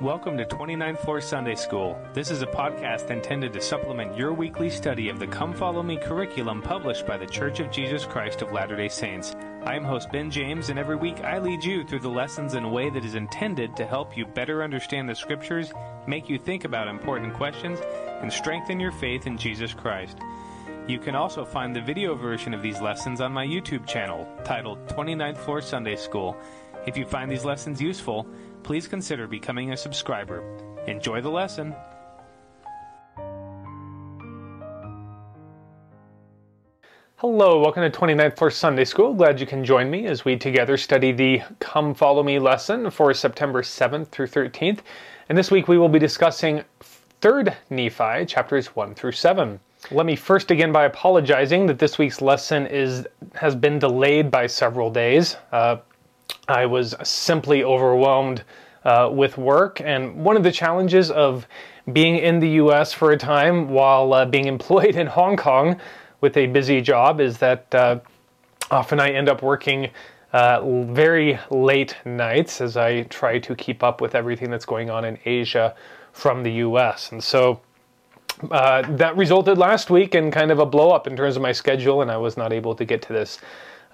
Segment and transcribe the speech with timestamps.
[0.00, 2.00] Welcome to 29th Floor Sunday School.
[2.14, 5.98] This is a podcast intended to supplement your weekly study of the Come Follow Me
[5.98, 9.36] curriculum published by the Church of Jesus Christ of Latter day Saints.
[9.66, 12.64] I am host Ben James, and every week I lead you through the lessons in
[12.64, 15.70] a way that is intended to help you better understand the Scriptures,
[16.06, 17.78] make you think about important questions,
[18.22, 20.16] and strengthen your faith in Jesus Christ.
[20.88, 24.78] You can also find the video version of these lessons on my YouTube channel, titled
[24.86, 26.38] 29th Floor Sunday School.
[26.86, 28.26] If you find these lessons useful,
[28.62, 30.42] please consider becoming a subscriber.
[30.86, 31.74] Enjoy the lesson.
[37.16, 39.12] Hello, welcome to 29th Floor Sunday School.
[39.12, 43.12] Glad you can join me as we together study the Come Follow Me lesson for
[43.12, 44.78] September 7th through 13th.
[45.28, 46.64] And this week we will be discussing
[47.20, 49.60] 3rd Nephi, chapters 1 through 7.
[49.90, 54.46] Let me first begin by apologizing that this week's lesson is has been delayed by
[54.46, 55.36] several days.
[55.52, 55.76] Uh,
[56.48, 58.44] I was simply overwhelmed
[58.84, 59.80] uh, with work.
[59.80, 61.46] And one of the challenges of
[61.92, 65.80] being in the US for a time while uh, being employed in Hong Kong
[66.20, 68.00] with a busy job is that uh,
[68.70, 69.90] often I end up working
[70.32, 75.04] uh, very late nights as I try to keep up with everything that's going on
[75.04, 75.74] in Asia
[76.12, 77.10] from the US.
[77.12, 77.60] And so
[78.50, 81.52] uh, that resulted last week in kind of a blow up in terms of my
[81.52, 83.38] schedule, and I was not able to get to this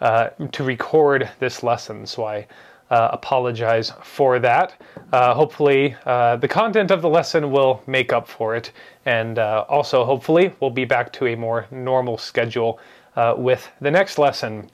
[0.01, 2.07] uh, to record this lesson.
[2.07, 2.47] So I
[2.91, 4.81] uh, apologize for that.
[5.13, 8.73] Uh, hopefully, uh, the content of the lesson will make up for it,
[9.07, 12.79] and uh, also hopefully, we'll be back to a more normal schedule
[13.17, 14.71] uh, with the next lesson.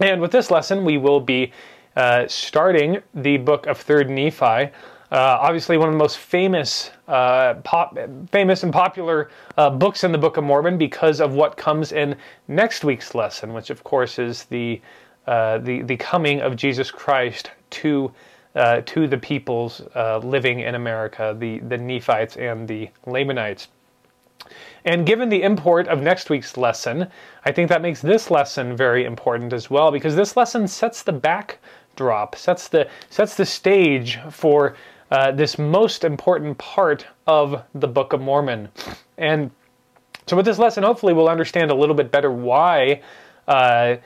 [0.00, 1.52] And with this lesson, we will be
[2.28, 4.70] starting the book of Third Nephi.
[5.10, 7.98] Uh, obviously, one of the most famous, uh, pop,
[8.30, 12.16] famous and popular uh, books in the Book of Mormon because of what comes in
[12.46, 14.80] next week's lesson, which of course is the
[15.26, 18.12] uh, the the coming of Jesus Christ to
[18.54, 23.66] uh, to the peoples uh, living in America, the the Nephites and the Lamanites.
[24.84, 27.08] And given the import of next week's lesson,
[27.44, 31.12] I think that makes this lesson very important as well because this lesson sets the
[31.12, 34.76] backdrop, sets the sets the stage for
[35.10, 38.68] uh, this most important part of the Book of Mormon.
[39.18, 39.50] And
[40.26, 43.02] so, with this lesson, hopefully, we'll understand a little bit better why.
[43.48, 43.96] Uh,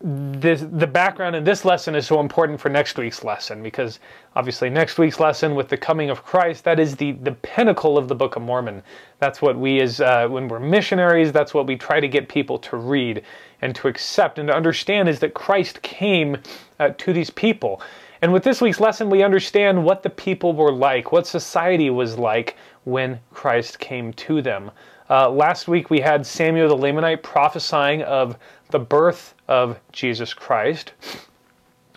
[0.00, 3.98] this, the background in this lesson is so important for next week's lesson because
[4.36, 8.06] obviously next week's lesson with the coming of Christ that is the the pinnacle of
[8.06, 8.82] the Book of Mormon.
[9.18, 12.58] That's what we as uh, when we're missionaries that's what we try to get people
[12.60, 13.24] to read
[13.60, 16.38] and to accept and to understand is that Christ came
[16.78, 17.82] uh, to these people.
[18.22, 22.18] And with this week's lesson, we understand what the people were like, what society was
[22.18, 24.70] like when Christ came to them.
[25.10, 28.36] Uh, last week we had Samuel the Lamanite prophesying of
[28.70, 30.92] the birth of Jesus Christ.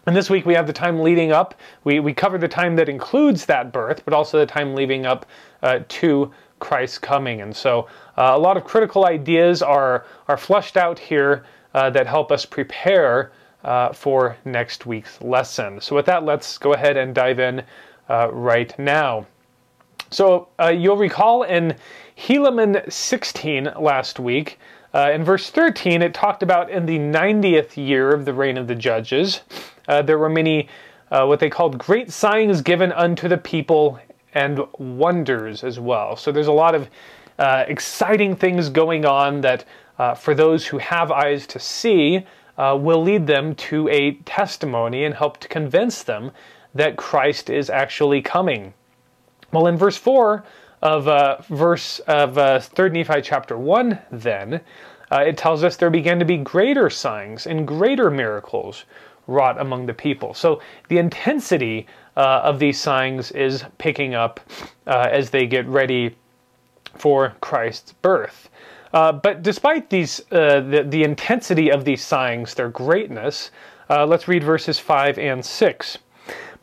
[0.06, 1.56] And this week we have the time leading up.
[1.84, 5.26] We, we cover the time that includes that birth, but also the time leading up
[5.64, 7.42] uh, to Christ's coming.
[7.42, 7.88] And so
[8.18, 12.46] uh, a lot of critical ideas are, are flushed out here uh, that help us
[12.46, 13.32] prepare
[13.64, 15.82] uh, for next week's lesson.
[15.82, 17.64] So, with that, let's go ahead and dive in
[18.10, 19.26] uh, right now.
[20.12, 21.76] So, uh, you'll recall in
[22.18, 24.60] Helaman 16 last week,
[24.94, 28.68] uh, in verse 13, it talked about in the 90th year of the reign of
[28.68, 29.42] the judges,
[29.88, 30.68] uh, there were many
[31.12, 34.00] uh, what they called great signs given unto the people
[34.34, 36.16] and wonders as well.
[36.16, 36.90] So, there's a lot of
[37.68, 39.66] exciting things going on that
[40.18, 42.26] for those who have eyes to see,
[42.60, 46.32] uh, will lead them to a testimony and help to convince them
[46.76, 48.74] that Christ is actually coming.
[49.54, 50.44] Well, in verse 4
[50.82, 54.62] of uh, verse of uh, 3rd Nephi chapter 1, then,
[55.10, 58.84] uh, it tells us there began to be greater signs and greater miracles
[59.26, 60.34] wrought among the people.
[60.34, 61.88] So the intensity
[62.18, 64.42] uh, of these signs is picking up
[64.86, 66.16] uh, as they get ready
[66.96, 68.50] for Christ's birth.
[68.94, 73.52] Uh, but despite these, uh, the, the, intensity of these signs, their greatness,
[73.90, 75.98] uh, let's read verses 5 and 6.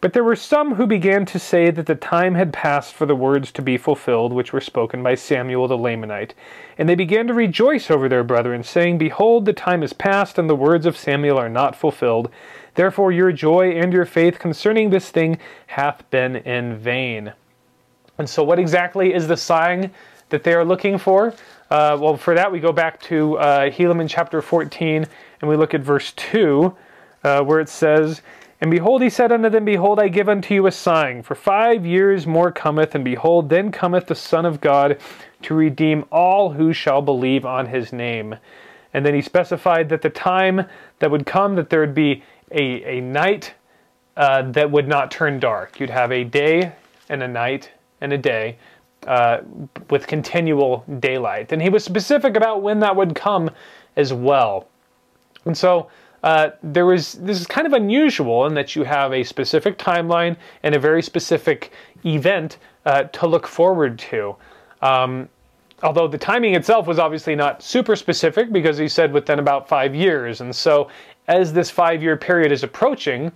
[0.00, 3.16] But there were some who began to say that the time had passed for the
[3.16, 6.32] words to be fulfilled which were spoken by Samuel the Lamanite.
[6.76, 10.50] And they began to rejoice over their brethren, saying, Behold, the time is past, and
[10.50, 12.30] the words of Samuel are not fulfilled.
[12.74, 17.32] Therefore your joy and your faith concerning this thing hath been in vain.
[18.18, 19.90] And so, what exactly is the sign
[20.28, 21.34] that they are looking for?
[21.70, 25.06] Uh, well, for that, we go back to uh, Helaman chapter 14
[25.40, 26.74] and we look at verse 2,
[27.24, 28.22] uh, where it says,
[28.60, 31.22] And behold, he said unto them, Behold, I give unto you a sign.
[31.22, 35.00] For five years more cometh, and behold, then cometh the Son of God
[35.42, 38.36] to redeem all who shall believe on his name.
[38.94, 40.66] And then he specified that the time
[41.00, 42.22] that would come, that there would be
[42.52, 43.54] a, a night
[44.16, 45.80] uh, that would not turn dark.
[45.80, 46.72] You'd have a day
[47.08, 48.56] and a night and a day
[49.06, 49.40] uh,
[49.90, 51.52] with continual daylight.
[51.52, 53.50] And he was specific about when that would come
[53.96, 54.68] as well.
[55.44, 55.88] And so
[56.22, 60.36] uh, there was this is kind of unusual in that you have a specific timeline
[60.62, 61.72] and a very specific
[62.04, 64.34] event uh, to look forward to.
[64.82, 65.28] Um,
[65.82, 69.94] although the timing itself was obviously not super specific because he said within about five
[69.94, 70.40] years.
[70.40, 70.88] And so
[71.28, 73.30] as this five year period is approaching,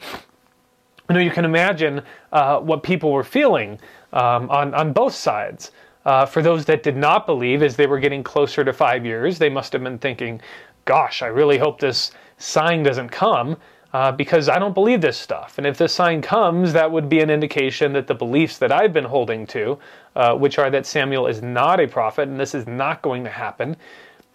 [1.08, 2.02] you know, you can imagine
[2.32, 3.78] uh, what people were feeling
[4.12, 5.72] um, on, on both sides.
[6.04, 9.38] Uh, for those that did not believe, as they were getting closer to five years,
[9.38, 10.40] they must have been thinking,
[10.86, 13.56] gosh, I really hope this sign doesn't come
[13.92, 15.58] uh, because I don't believe this stuff.
[15.58, 18.92] And if this sign comes, that would be an indication that the beliefs that I've
[18.92, 19.78] been holding to,
[20.16, 23.30] uh, which are that Samuel is not a prophet and this is not going to
[23.30, 23.76] happen,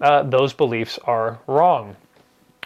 [0.01, 1.95] uh, those beliefs are wrong.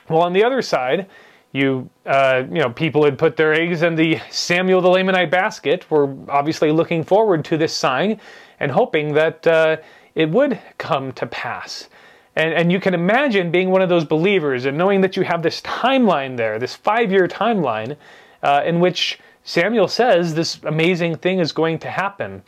[0.10, 1.08] Well, on the other side,
[1.52, 5.90] you uh, you know people had put their eggs in the Samuel the Lamanite basket.
[5.90, 8.20] Were obviously looking forward to this sign
[8.60, 9.78] and hoping that uh,
[10.16, 11.90] it would come to pass.
[12.36, 15.42] And, and you can imagine being one of those believers and knowing that you have
[15.42, 17.98] this timeline there, this five-year timeline,
[18.44, 22.44] uh, in which Samuel says this amazing thing is going to happen.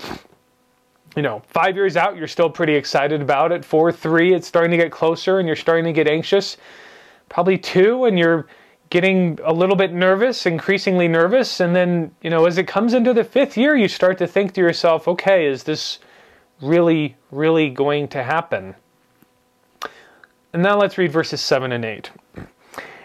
[1.16, 3.66] You know, five years out, you're still pretty excited about it.
[3.66, 6.58] Four, three, it's starting to get closer, and you're starting to get anxious.
[7.28, 8.48] Probably two, and you're
[8.92, 13.14] getting a little bit nervous, increasingly nervous, and then, you know, as it comes into
[13.14, 16.00] the fifth year, you start to think to yourself, okay, is this
[16.62, 18.76] really, really going to happen?
[20.54, 22.12] And now let's read verses 7 and 8.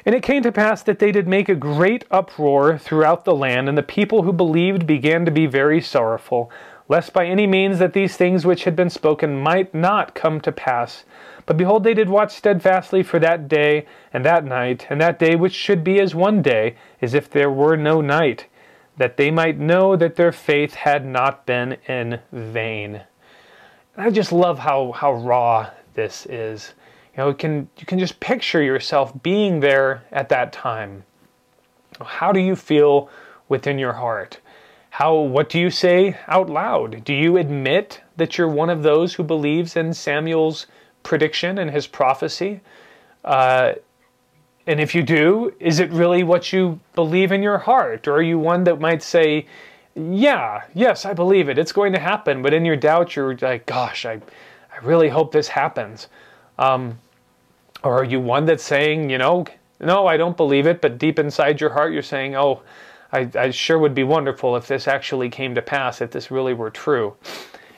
[0.05, 3.69] And it came to pass that they did make a great uproar throughout the land,
[3.69, 6.50] and the people who believed began to be very sorrowful,
[6.88, 10.50] lest by any means that these things which had been spoken might not come to
[10.50, 11.05] pass.
[11.46, 15.37] But behold, they did watch steadfastly for that day and that night, and that day
[15.37, 18.46] which should be as one day, as if there were no night,
[18.96, 23.02] that they might know that their faith had not been in vain.
[23.96, 26.75] And I just love how, how raw this is.
[27.16, 31.04] You know, can, you can just picture yourself being there at that time.
[32.04, 33.08] How do you feel
[33.49, 34.40] within your heart?
[34.90, 37.04] How, what do you say out loud?
[37.04, 40.66] Do you admit that you're one of those who believes in Samuel's
[41.06, 42.61] prediction and his prophecy?
[43.25, 43.75] Uh,
[44.67, 48.08] and if you do, is it really what you believe in your heart?
[48.08, 49.47] Or are you one that might say,
[49.94, 51.58] yeah, yes, I believe it.
[51.58, 52.43] It's going to happen.
[52.43, 56.08] But in your doubt, you're like, gosh, I, I really hope this happens.
[56.58, 56.99] Um,
[57.85, 59.47] or are you one that's saying, you know,
[59.79, 62.62] no, I don't believe it, but deep inside your heart, you're saying, oh,
[63.12, 66.55] I, I sure would be wonderful if this actually came to pass, if this really
[66.55, 67.14] were true.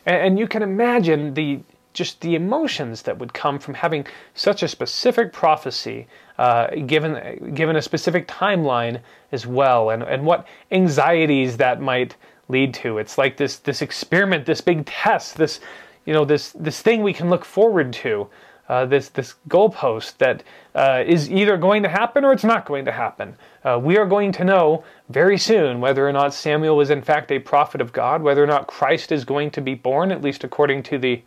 [0.06, 1.60] And, and you can imagine the
[1.92, 6.06] just the emotions that would come from having such a specific prophecy
[6.38, 9.00] uh, given given a specific timeline
[9.32, 12.14] as well, and and what anxieties that might
[12.48, 12.98] lead to.
[12.98, 15.60] It's like this this experiment, this big test, this
[16.04, 18.28] you know this this thing we can look forward to.
[18.68, 20.42] Uh, this this goalpost that
[20.74, 23.34] uh, is either going to happen or it's not going to happen.
[23.64, 27.32] Uh, we are going to know very soon whether or not Samuel was in fact
[27.32, 30.44] a prophet of God, whether or not Christ is going to be born, at least
[30.44, 31.22] according to the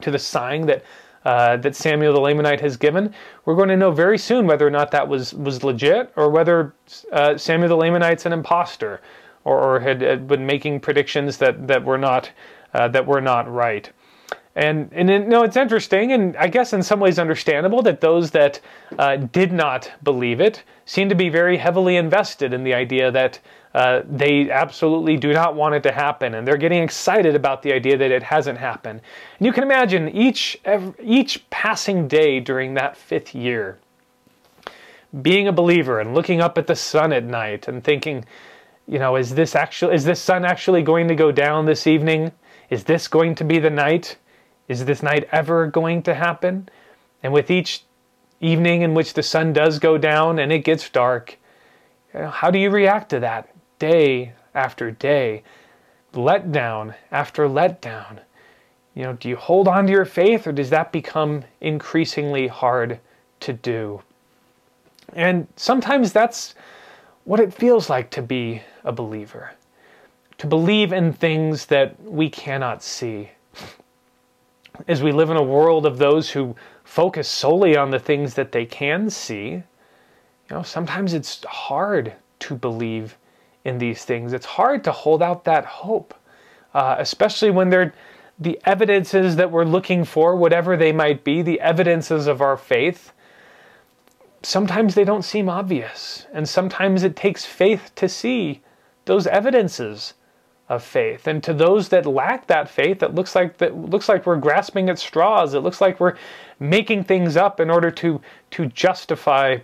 [0.00, 0.84] to the sign that
[1.24, 3.12] uh, that Samuel the Lamanite has given.
[3.44, 6.72] We're going to know very soon whether or not that was was legit or whether
[7.12, 9.00] uh, Samuel the Lamanite's an impostor
[9.44, 12.30] or, or had, had, been making predictions that that were not
[12.74, 13.90] uh, that were not right.
[14.54, 18.30] And and you know it's interesting, and I guess in some ways understandable that those
[18.30, 18.60] that
[18.98, 23.40] uh, did not believe it seem to be very heavily invested in the idea that
[23.76, 27.74] uh, they absolutely do not want it to happen, and they're getting excited about the
[27.74, 29.02] idea that it hasn't happened.
[29.38, 33.76] And you can imagine each every, each passing day during that fifth year,
[35.20, 38.24] being a believer and looking up at the sun at night and thinking,
[38.88, 42.32] you know, is this actually is this sun actually going to go down this evening?
[42.70, 44.16] Is this going to be the night?
[44.68, 46.70] Is this night ever going to happen?
[47.22, 47.84] And with each
[48.40, 51.36] evening in which the sun does go down and it gets dark,
[52.14, 53.50] how do you react to that?
[53.78, 55.42] Day after day,
[56.12, 58.20] letdown after letdown.
[58.94, 62.98] You know, do you hold on to your faith or does that become increasingly hard
[63.40, 64.02] to do?
[65.12, 66.54] And sometimes that's
[67.24, 69.52] what it feels like to be a believer.
[70.38, 73.30] To believe in things that we cannot see.
[74.88, 76.54] As we live in a world of those who
[76.84, 79.62] focus solely on the things that they can see, you
[80.50, 83.16] know, sometimes it's hard to believe
[83.66, 84.32] in these things.
[84.32, 86.14] It's hard to hold out that hope,
[86.74, 87.92] uh, especially when they're
[88.38, 93.12] the evidences that we're looking for, whatever they might be, the evidences of our faith.
[94.42, 98.62] sometimes they don't seem obvious, and sometimes it takes faith to see
[99.06, 100.14] those evidences
[100.68, 101.26] of faith.
[101.26, 104.88] And to those that lack that faith, it looks like that looks like we're grasping
[104.88, 105.54] at straws.
[105.54, 106.16] It looks like we're
[106.60, 108.20] making things up in order to
[108.52, 109.58] to justify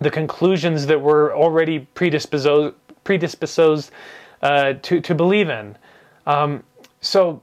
[0.00, 2.74] the conclusions that we're already predisposed
[3.06, 3.90] predisposed
[4.42, 5.76] uh, to to believe in.
[6.26, 6.62] Um,
[7.00, 7.40] so,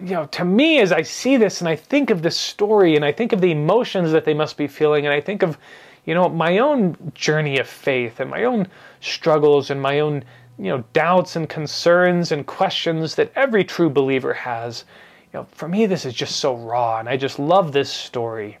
[0.00, 3.04] you know, to me, as I see this and I think of this story and
[3.04, 5.58] I think of the emotions that they must be feeling, and I think of,
[6.04, 8.68] you know, my own journey of faith and my own
[9.00, 10.24] struggles and my own
[10.58, 14.84] you know doubts and concerns and questions that every true believer has
[15.32, 18.58] you know for me this is just so raw and i just love this story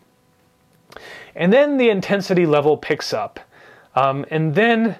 [1.34, 3.40] and then the intensity level picks up
[3.96, 4.96] um, and then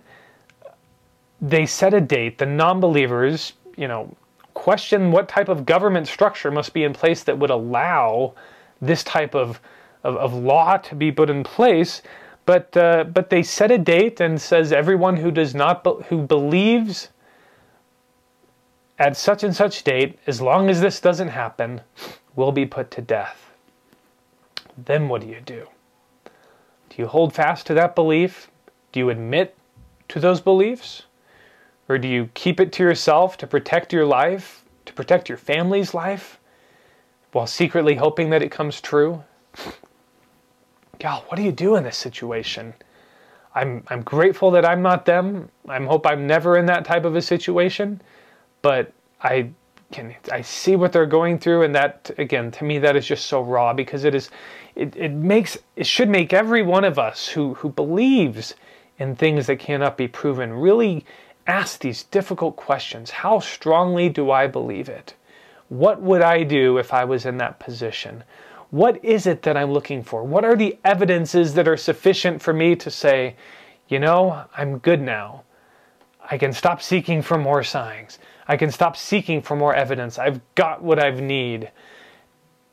[1.40, 4.14] they set a date the non-believers you know
[4.54, 8.34] question what type of government structure must be in place that would allow
[8.80, 9.60] this type of,
[10.02, 12.02] of, of law to be put in place
[12.44, 16.22] but uh, but they set a date and says everyone who does not be- who
[16.22, 17.10] believes
[18.98, 21.80] at such and such date, as long as this doesn't happen,
[22.34, 23.52] will be put to death.
[24.76, 25.68] Then what do you do?
[26.24, 28.50] Do you hold fast to that belief?
[28.92, 29.56] Do you admit
[30.08, 31.04] to those beliefs?
[31.88, 35.94] Or do you keep it to yourself to protect your life, to protect your family's
[35.94, 36.38] life,
[37.32, 39.22] while secretly hoping that it comes true?
[40.98, 42.74] God, what do you do in this situation?
[43.54, 45.48] I'm I'm grateful that I'm not them.
[45.68, 48.00] I hope I'm never in that type of a situation,
[48.62, 48.92] but
[49.22, 49.50] I
[49.90, 53.26] can I see what they're going through, and that again to me that is just
[53.26, 54.30] so raw because it is
[54.76, 58.54] it, it makes it should make every one of us who who believes
[58.98, 61.04] in things that cannot be proven really
[61.48, 63.10] ask these difficult questions.
[63.10, 65.14] How strongly do I believe it?
[65.68, 68.22] What would I do if I was in that position?
[68.70, 70.22] What is it that I'm looking for?
[70.22, 73.34] What are the evidences that are sufficient for me to say,
[73.88, 75.44] you know, I'm good now?
[76.30, 78.18] I can stop seeking for more signs.
[78.46, 80.18] I can stop seeking for more evidence.
[80.18, 81.70] I've got what I need.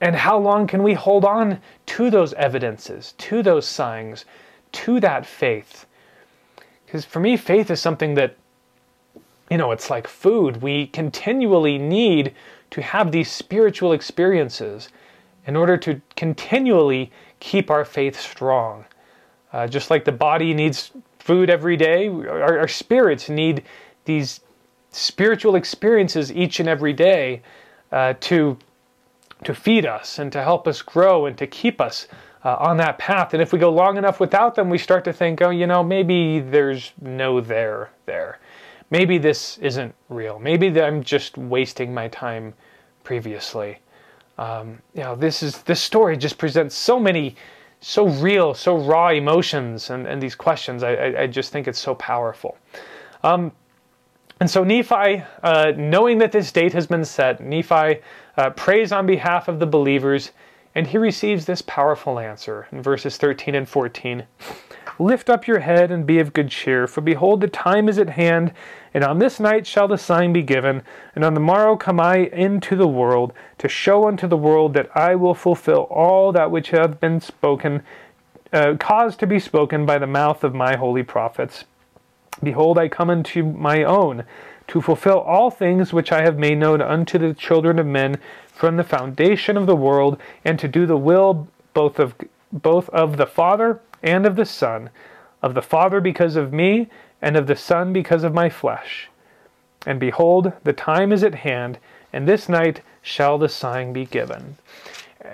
[0.02, 4.26] And how long can we hold on to those evidences, to those signs,
[4.74, 5.86] to that faith?
[6.86, 8.36] Because for me, faith is something that,
[9.50, 10.62] you know, it's like food.
[10.62, 12.34] We continually need
[12.72, 14.90] to have these spiritual experiences
[15.46, 18.86] in order to continually keep our faith strong.
[19.54, 23.64] Uh, just like the body needs food every day, our, our, spirits need
[24.06, 24.42] these
[24.92, 27.42] spiritual experiences each and every day
[27.92, 28.58] uh, to,
[29.44, 32.08] to feed us and to help us grow and to keep us
[32.44, 33.34] uh, on that path.
[33.34, 35.84] And if we go long enough without them, we start to think, oh, you know,
[35.84, 38.40] maybe there's no there there.
[38.90, 40.40] Maybe this isn't real.
[40.40, 42.54] Maybe I'm just wasting my time
[43.04, 43.80] previously
[44.38, 47.36] um, you know, this is this story just presents so many,
[47.80, 50.84] so real, so raw emotions and, and these questions.
[50.84, 52.58] I, I, I just think it's so powerful.
[53.24, 53.52] Um,
[54.42, 58.02] and so Nephi, uh, knowing that this date has been set, Nephi
[58.38, 60.32] uh, prays on behalf of the believers,
[60.76, 64.26] and he receives this powerful answer in verses 13 and 14.
[64.98, 68.12] Lift up your head and be of good cheer, for behold, the time is at
[68.12, 68.54] hand,
[68.94, 70.84] and on this night shall the sign be given,
[71.14, 74.90] and on the morrow come I into the world, to show unto the world that
[74.96, 77.84] I will fulfill all that which hath been spoken,
[78.54, 81.66] uh, caused to be spoken by the mouth of my holy prophets.
[82.42, 84.24] Behold, I come unto my own,
[84.68, 88.78] to fulfill all things which I have made known unto the children of men from
[88.78, 92.16] the foundation of the world, and to do the will both of
[92.54, 94.90] both of the Father and of the Son,
[95.42, 96.88] of the Father because of me,
[97.22, 99.10] and of the Son because of my flesh.
[99.86, 101.80] And behold, the time is at hand,
[102.14, 104.58] and this night shall the sign be given.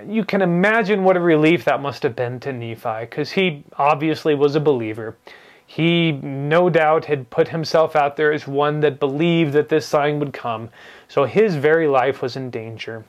[0.08, 4.34] You can imagine what a relief that must have been to Nephi, because he obviously
[4.34, 5.18] was a believer.
[5.66, 10.20] He no doubt had put himself out there as one that believed that this sign
[10.20, 10.70] would come.
[11.08, 13.06] So his very life was in danger.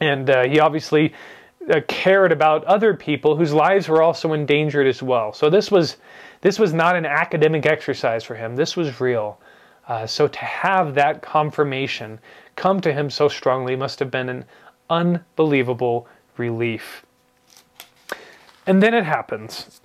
[0.00, 1.14] And uh, he obviously
[1.70, 5.32] uh, cared about other people whose lives were also endangered as well.
[5.32, 5.96] So this was
[6.40, 8.56] this was not an academic exercise for him.
[8.56, 9.40] This was real.
[9.88, 12.18] Uh, so to have that confirmation
[12.56, 14.44] come to him so strongly must have been an
[14.90, 17.04] unbelievable relief.
[18.66, 19.80] And then it happens.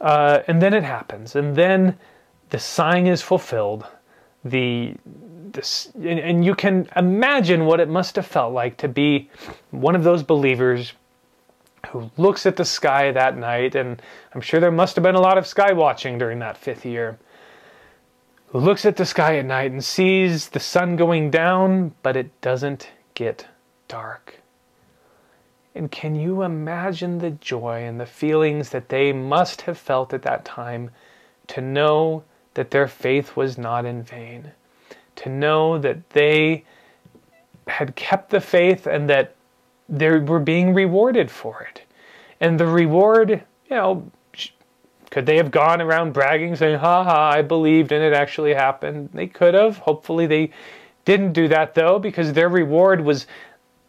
[0.00, 1.36] Uh, and then it happens.
[1.36, 1.98] And then
[2.50, 3.86] the sign is fulfilled.
[4.44, 4.94] The
[5.52, 9.30] this, and, and you can imagine what it must have felt like to be
[9.70, 10.92] one of those believers
[11.90, 14.02] who looks at the sky that night, and
[14.34, 17.18] I'm sure there must have been a lot of sky watching during that fifth year,
[18.48, 22.40] who looks at the sky at night and sees the sun going down, but it
[22.40, 23.46] doesn't get
[23.86, 24.40] dark.
[25.74, 30.22] And can you imagine the joy and the feelings that they must have felt at
[30.22, 30.90] that time
[31.48, 32.24] to know
[32.54, 34.52] that their faith was not in vain?
[35.22, 36.64] To know that they
[37.66, 39.34] had kept the faith and that
[39.88, 41.82] they were being rewarded for it.
[42.40, 44.10] And the reward, you know,
[45.10, 49.10] could they have gone around bragging, saying, ha ha, I believed and it actually happened?
[49.12, 49.78] They could have.
[49.78, 50.50] Hopefully, they
[51.04, 53.26] didn't do that though, because their reward was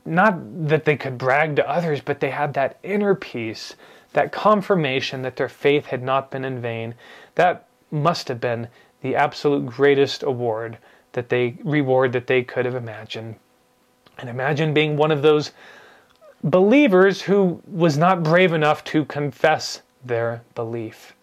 [0.05, 3.75] not that they could brag to others, but they had that inner peace,
[4.13, 6.95] that confirmation that their faith had not been in vain.
[7.35, 8.67] That must have been
[9.01, 10.77] the absolute greatest award
[11.13, 13.35] that they reward that they could have imagined.
[14.17, 15.51] And imagine being one of those
[16.43, 21.15] believers who was not brave enough to confess their belief.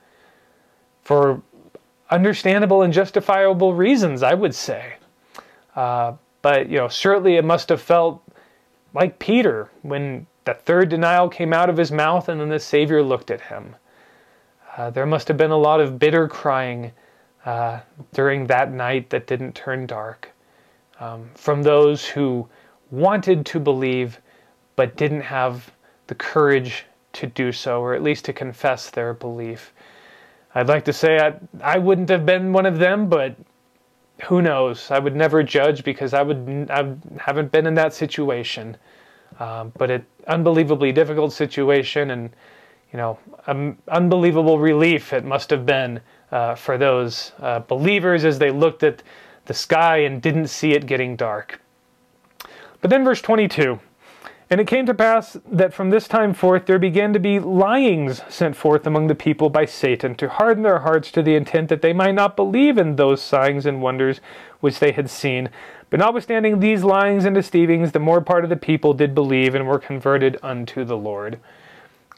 [1.02, 1.40] For
[2.10, 4.94] understandable and justifiable reasons, I would say.
[5.74, 8.22] Uh, but, you know, certainly it must have felt
[8.94, 13.02] like Peter when the third denial came out of his mouth and then the Savior
[13.02, 13.76] looked at him.
[14.76, 16.92] Uh, there must have been a lot of bitter crying
[17.46, 17.80] uh,
[18.12, 20.30] during that night that didn't turn dark
[21.00, 22.46] um, from those who
[22.90, 24.20] wanted to believe
[24.74, 25.70] but didn't have
[26.08, 26.84] the courage
[27.14, 29.72] to do so, or at least to confess their belief.
[30.54, 33.36] I'd like to say I, I wouldn't have been one of them, but
[34.24, 34.90] who knows?
[34.90, 38.76] I would never judge because I would I haven't been in that situation.
[39.38, 42.30] Um, but an unbelievably difficult situation, and
[42.92, 46.00] you know, um, unbelievable relief it must have been
[46.32, 49.02] uh, for those uh, believers as they looked at
[49.46, 51.60] the sky and didn't see it getting dark.
[52.80, 53.80] But then, verse 22
[54.48, 58.22] and it came to pass that from this time forth there began to be lyings
[58.28, 61.82] sent forth among the people by Satan to harden their hearts to the intent that
[61.82, 64.20] they might not believe in those signs and wonders
[64.60, 65.50] which they had seen.
[65.90, 69.66] But notwithstanding these lyings and deceivings, the more part of the people did believe and
[69.66, 71.40] were converted unto the Lord.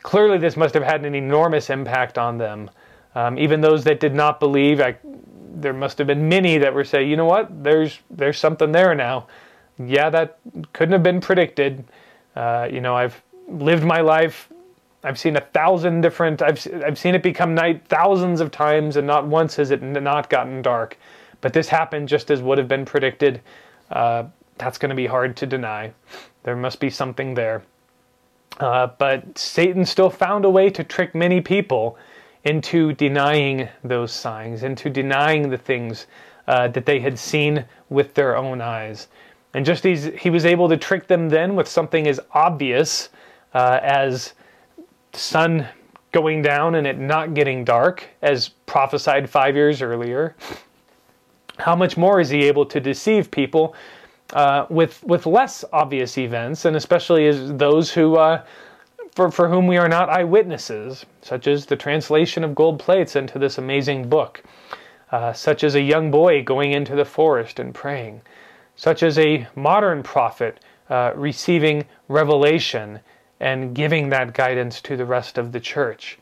[0.02, 2.70] Clearly, this must have had an enormous impact on them.
[3.18, 4.96] Um, even those that did not believe, I,
[5.54, 8.94] there must have been many that were saying, you know what, there's there's something there
[8.94, 9.26] now.
[9.78, 10.38] Yeah, that
[10.72, 11.84] couldn't have been predicted
[12.38, 14.48] uh, you know, I've lived my life.
[15.02, 16.40] I've seen a thousand different.
[16.40, 20.30] I've I've seen it become night thousands of times, and not once has it not
[20.30, 20.96] gotten dark.
[21.40, 23.40] But this happened just as would have been predicted.
[23.90, 24.24] Uh,
[24.56, 25.92] that's going to be hard to deny.
[26.44, 27.62] There must be something there.
[28.60, 31.98] Uh, but Satan still found a way to trick many people
[32.44, 36.06] into denying those signs, into denying the things
[36.46, 39.08] uh, that they had seen with their own eyes.
[39.54, 43.10] And just as he was able to trick them then with something as obvious
[43.54, 44.34] uh, as
[45.12, 45.66] the sun
[46.12, 50.34] going down and it not getting dark, as prophesied five years earlier,
[51.58, 53.74] how much more is he able to deceive people
[54.32, 58.42] uh, with with less obvious events, and especially as those who uh,
[59.18, 63.38] for for whom we are not eyewitnesses, such as the translation of gold plates into
[63.38, 64.42] this amazing book,
[65.10, 68.22] uh, such as a young boy going into the forest and praying
[68.78, 73.00] such as a modern prophet uh, receiving revelation
[73.40, 76.16] and giving that guidance to the rest of the church.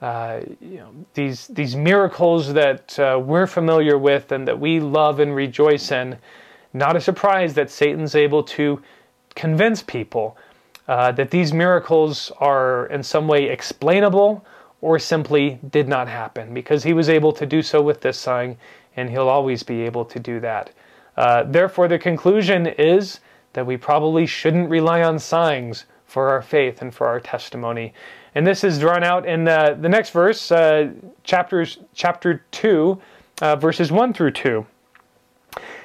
[0.00, 5.20] Uh, you know, these these miracles that uh, we're familiar with and that we love
[5.20, 6.16] and rejoice in.
[6.72, 8.82] Not a surprise that Satan's able to
[9.34, 10.36] convince people
[10.88, 14.44] uh, that these miracles are in some way explainable
[14.80, 18.56] or simply did not happen, because he was able to do so with this sign,
[18.96, 20.70] and he'll always be able to do that.
[21.16, 23.20] Uh, therefore, the conclusion is
[23.52, 27.94] that we probably shouldn't rely on signs for our faith and for our testimony.
[28.34, 30.90] And this is drawn out in the, the next verse, uh,
[31.22, 33.00] chapters, chapter 2,
[33.40, 34.66] uh, verses 1 through 2.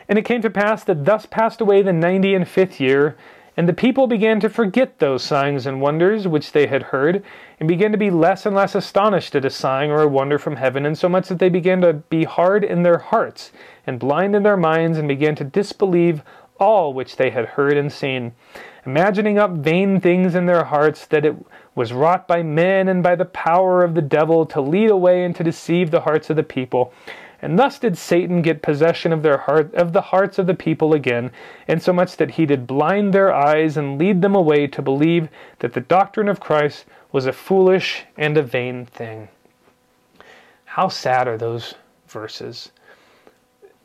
[0.09, 3.17] And it came to pass that thus passed away the ninety and fifth year,
[3.57, 7.23] and the people began to forget those signs and wonders which they had heard,
[7.59, 10.57] and began to be less and less astonished at a sign or a wonder from
[10.57, 13.51] heaven, insomuch that they began to be hard in their hearts,
[13.87, 16.21] and blind in their minds, and began to disbelieve
[16.59, 18.31] all which they had heard and seen,
[18.85, 21.35] imagining up vain things in their hearts that it
[21.73, 25.35] was wrought by men and by the power of the devil to lead away and
[25.35, 26.93] to deceive the hearts of the people.
[27.41, 30.93] And thus did Satan get possession of their heart of the hearts of the people
[30.93, 31.31] again,
[31.67, 35.81] insomuch that he did blind their eyes and lead them away to believe that the
[35.81, 39.27] doctrine of Christ was a foolish and a vain thing.
[40.65, 41.75] How sad are those
[42.07, 42.71] verses?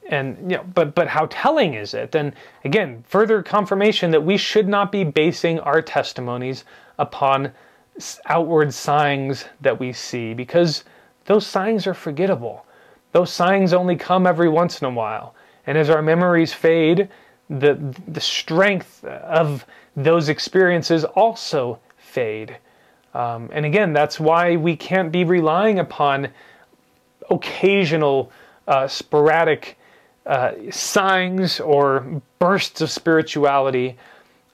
[0.08, 2.14] And you know, but but how telling is it?
[2.14, 2.32] And
[2.64, 6.64] again, further confirmation that we should not be basing our testimonies
[6.98, 7.52] upon
[8.26, 10.84] outward signs that we see because
[11.26, 12.64] those signs are forgettable
[13.12, 15.34] those signs only come every once in a while.
[15.66, 17.08] And as our memories fade,
[17.48, 17.74] the,
[18.08, 19.64] the strength of
[19.96, 22.56] those experiences also fade.
[23.14, 26.28] Um, and again, that's why we can't be relying upon
[27.30, 28.32] occasional,
[28.66, 29.78] uh, sporadic
[30.24, 33.96] uh, signs or bursts of spirituality.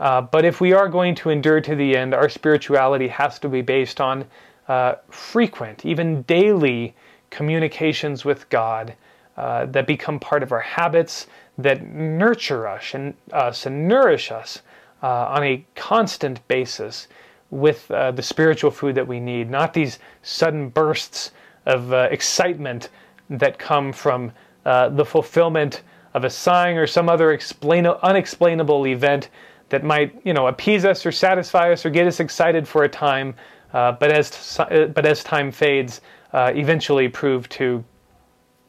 [0.00, 3.48] Uh, but if we are going to endure to the end, our spirituality has to
[3.48, 4.24] be based on
[4.68, 6.94] uh, frequent, even daily
[7.30, 8.94] communications with God
[9.36, 11.26] uh, that become part of our habits,
[11.58, 14.62] that nurture us and us and nourish us
[15.02, 17.08] uh, on a constant basis
[17.50, 21.32] with uh, the spiritual food that we need, not these sudden bursts
[21.66, 22.90] of uh, excitement
[23.30, 24.32] that come from
[24.64, 25.82] uh, the fulfillment
[26.14, 29.28] of a sign or some other explain- unexplainable event
[29.68, 32.88] that might, you know, appease us or satisfy us or get us excited for a
[32.88, 33.34] time,
[33.72, 34.58] uh, but as
[34.94, 36.00] but as time fades,
[36.32, 37.84] uh, eventually prove to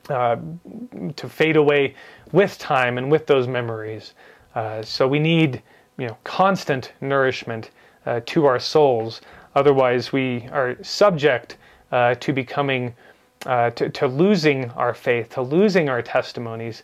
[0.10, 0.38] uh,
[1.16, 1.94] to fade away
[2.32, 4.16] with time and with those memories.
[4.56, 5.62] Uh, so we need,
[6.00, 7.70] you know, constant nourishment
[8.08, 9.22] uh, to our souls.
[9.54, 11.58] Otherwise, we are subject
[11.92, 12.92] uh, to becoming,
[13.46, 16.82] to, to, losing our faith, to losing our testimonies,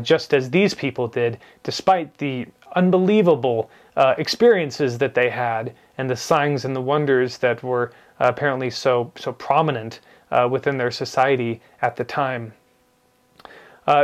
[0.00, 3.70] just as these people did, despite the unbelievable
[4.16, 9.32] experiences that they had and the signs and the wonders that were apparently so so
[9.32, 10.00] prominent
[10.50, 12.52] within their society at the time.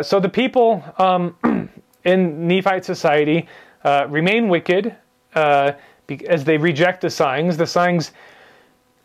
[0.03, 1.37] so the people um,
[2.05, 3.49] in Nephite society
[4.09, 4.95] remain wicked
[5.35, 7.57] as they reject the signs.
[7.57, 8.13] The signs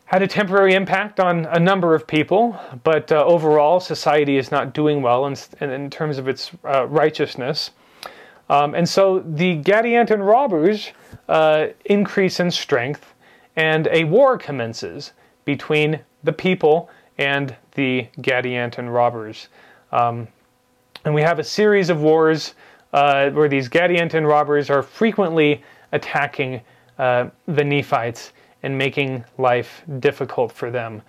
[0.05, 4.73] had a temporary impact on a number of people, but uh, overall, society is not
[4.73, 7.71] doing well in, in terms of its uh, righteousness.
[8.49, 10.91] Um, and so the Gadianton robbers
[11.29, 13.12] uh, increase in strength,
[13.55, 15.13] and a war commences
[15.45, 19.49] between the people and the Gadianton robbers.
[19.91, 20.27] Um,
[21.05, 22.55] and we have a series of wars
[22.93, 26.61] uh, where these Gadianton robbers are frequently attacking
[26.97, 31.01] uh, the Nephites and making life difficult for them.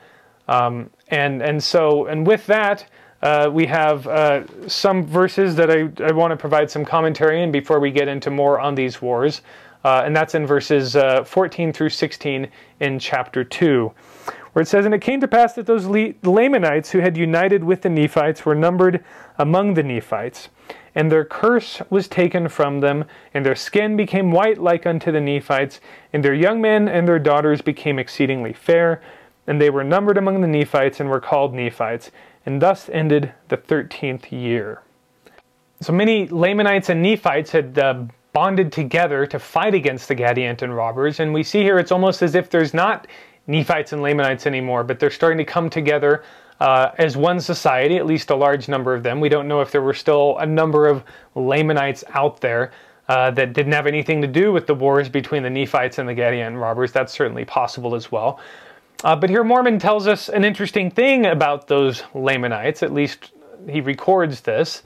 [0.49, 2.87] Um, and and so and with that,
[3.23, 7.51] uh, we have uh, some verses that I, I want to provide some commentary in
[7.51, 9.43] before we get into more on these wars.
[9.85, 12.49] Uh, and that's in verses uh, 14 through 16
[12.81, 13.93] in chapter 2,
[14.53, 17.83] where it says, And it came to pass that those Lamanites who had united with
[17.83, 19.05] the Nephites were numbered
[19.39, 20.49] among the Nephites
[20.95, 25.21] and their curse was taken from them, and their skin became white like unto the
[25.21, 25.81] Nephites,
[26.13, 29.03] and their young men and their daughters became exceedingly fair,
[29.47, 32.11] and they were numbered among the Nephites and were called Nephites.
[32.47, 34.83] And thus ended the thirteenth year.
[35.81, 41.21] So many Lamanites and Nephites had uh, bonded together to fight against the Gadianton robbers,
[41.21, 43.07] and we see here it's almost as if there's not
[43.47, 46.25] Nephites and Lamanites anymore, but they're starting to come together
[46.61, 49.21] uh, as one society, at least a large number of them.
[49.21, 52.73] We don't know if there were still a number of Lamanites out there
[53.09, 56.15] uh, that didn't have anything to do with the wars between the Nephites and the
[56.15, 56.91] Gadian robbers.
[56.91, 58.41] That's certainly possible as well.
[59.05, 63.33] Uh, but here Mormon tells us an interesting thing about those Lamanites, at least
[63.69, 64.83] he records this,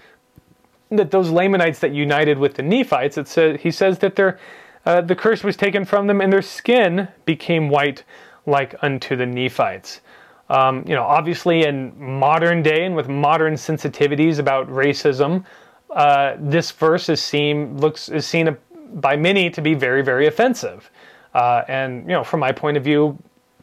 [0.90, 4.38] that those Lamanites that united with the Nephites, it says, he says that their,
[4.87, 8.05] uh, the curse was taken from them and their skin became white
[8.46, 10.01] like unto the Nephites.
[10.48, 15.44] Um, you know, obviously in modern day and with modern sensitivities about racism,
[15.90, 18.57] uh, this verse is seen looks is seen
[18.94, 20.90] by many to be very very offensive,
[21.35, 23.18] uh, and you know, from my point of view,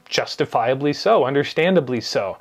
[0.06, 2.38] justifiably so, understandably so.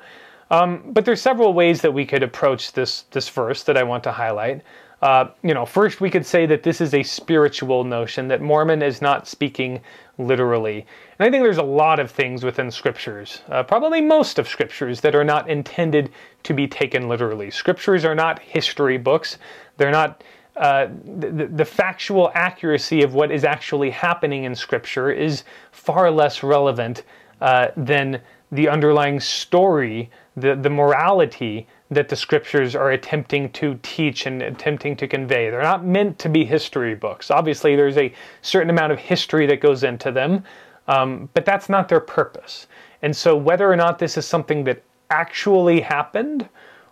[0.51, 4.03] Um, but there's several ways that we could approach this this verse that I want
[4.03, 4.61] to highlight.
[5.01, 8.81] Uh, you know, first we could say that this is a spiritual notion that Mormon
[8.81, 9.81] is not speaking
[10.17, 10.85] literally.
[11.19, 15.01] And I think there's a lot of things within scriptures, uh, probably most of scriptures,
[15.01, 16.11] that are not intended
[16.43, 17.51] to be taken literally.
[17.51, 19.37] Scriptures are not history books.
[19.77, 20.23] They're not.
[20.55, 26.43] Uh, the, the factual accuracy of what is actually happening in Scripture is far less
[26.43, 27.03] relevant
[27.41, 28.21] uh, than
[28.55, 34.95] the underlying story, the, the morality that the scriptures are attempting to teach and attempting
[34.97, 35.49] to convey.
[35.49, 37.29] They're not meant to be history books.
[37.29, 40.43] Obviously, there's a certain amount of history that goes into them,
[40.87, 42.67] um, but that's not their purpose.
[43.01, 46.49] And so, whether or not this is something that actually happened,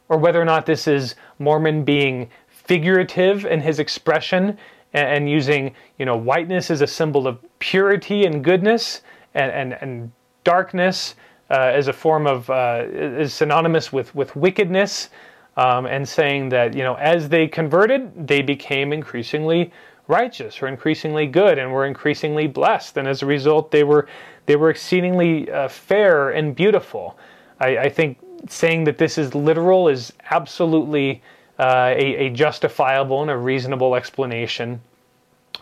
[0.10, 4.58] or whether or not this is Mormon being figurative in his expression
[4.94, 9.02] and, and using, you know, whiteness as a symbol of purity and goodness
[9.34, 10.12] and, and, and
[10.44, 11.16] darkness
[11.50, 15.10] as a form of uh, is synonymous with with wickedness,
[15.58, 19.72] um, and saying that you know as they converted, they became increasingly
[20.08, 24.08] righteous or increasingly good and were increasingly blessed, and as a result, they were
[24.46, 27.18] they were exceedingly uh, fair and beautiful.
[27.60, 28.18] I, I, think
[28.50, 31.22] saying that this is literal is absolutely
[31.60, 34.82] uh, a, a justifiable and a reasonable explanation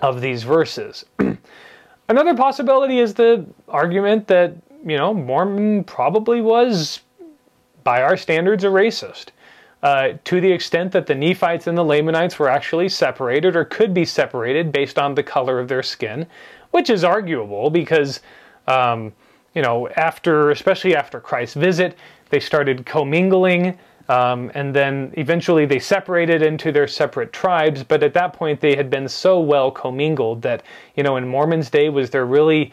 [0.02, 1.06] of these verses.
[2.10, 7.02] Another possibility is the argument that, you know, Mormon probably was,
[7.84, 9.28] by our standards, a racist.
[9.84, 13.96] Uh, to the extent that the Nephites and the Lamanites were actually separated or could
[13.96, 16.28] be separated based on the color of their skin,
[16.70, 18.20] which is arguable because,
[18.67, 19.12] um,
[19.56, 21.98] you know, after, especially after Christ's visit,
[22.30, 23.78] they started commingling.
[24.08, 28.76] Um, and then eventually they separated into their separate tribes, but at that point they
[28.76, 30.63] had been so well commingled that,
[30.96, 32.72] you know, in Mormon's day, was there really,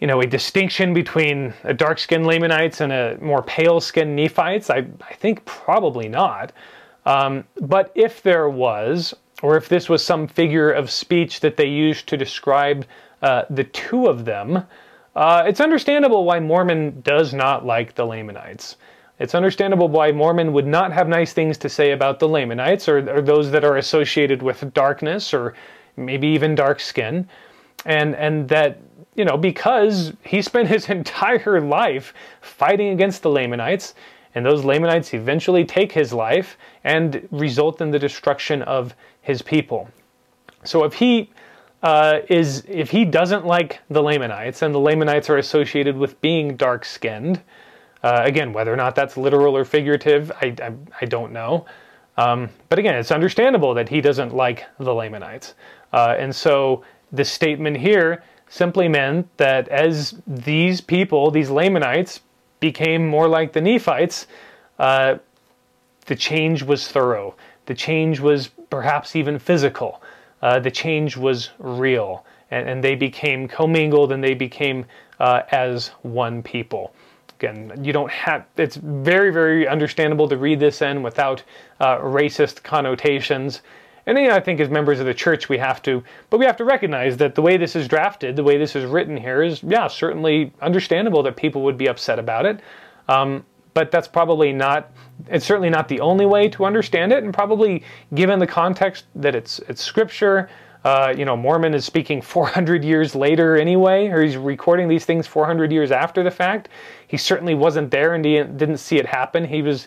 [0.00, 4.70] you know, a distinction between a dark skinned Lamanites and a more pale skinned Nephites?
[4.70, 6.52] I, I think probably not.
[7.06, 11.66] Um, but if there was, or if this was some figure of speech that they
[11.66, 12.86] used to describe
[13.22, 14.64] uh, the two of them,
[15.16, 18.76] uh, it's understandable why Mormon does not like the Lamanites.
[19.18, 22.98] It's understandable why Mormon would not have nice things to say about the Lamanites or,
[23.10, 25.54] or those that are associated with darkness or
[25.96, 27.28] maybe even dark skin.
[27.84, 28.78] And, and that,
[29.20, 33.92] you know, because he spent his entire life fighting against the Lamanites,
[34.34, 39.90] and those Lamanites eventually take his life and result in the destruction of his people.
[40.64, 41.28] So if he
[41.82, 46.56] uh, is if he doesn't like the Lamanites, and the Lamanites are associated with being
[46.56, 47.42] dark skinned,
[48.02, 51.66] uh, again, whether or not that's literal or figurative, I, I, I don't know.
[52.16, 55.52] Um, but again, it's understandable that he doesn't like the Lamanites.
[55.92, 62.20] Uh, and so the statement here simply meant that as these people, these Lamanites,
[62.60, 64.26] became more like the Nephites,
[64.78, 65.16] uh,
[66.04, 67.34] the change was thorough.
[67.64, 70.02] The change was perhaps even physical.
[70.42, 72.26] Uh, the change was real.
[72.50, 74.84] And, and, they became commingled and they became
[75.20, 76.92] uh, as one people
[77.40, 81.42] again, you don't have, it's very, very understandable to read this in without
[81.80, 83.62] uh, racist connotations.
[84.10, 86.44] And you know, I think as members of the church, we have to, but we
[86.44, 89.40] have to recognize that the way this is drafted, the way this is written here
[89.40, 92.58] is, yeah, certainly understandable that people would be upset about it.
[93.08, 94.90] Um, but that's probably not,
[95.28, 97.22] it's certainly not the only way to understand it.
[97.22, 100.50] And probably given the context that it's, it's scripture,
[100.82, 105.28] uh, you know, Mormon is speaking 400 years later anyway, or he's recording these things
[105.28, 106.68] 400 years after the fact.
[107.06, 109.44] He certainly wasn't there and he didn't see it happen.
[109.44, 109.86] He was,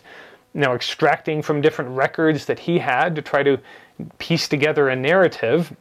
[0.60, 3.58] know, extracting from different records that he had to try to
[4.18, 5.74] piece together a narrative.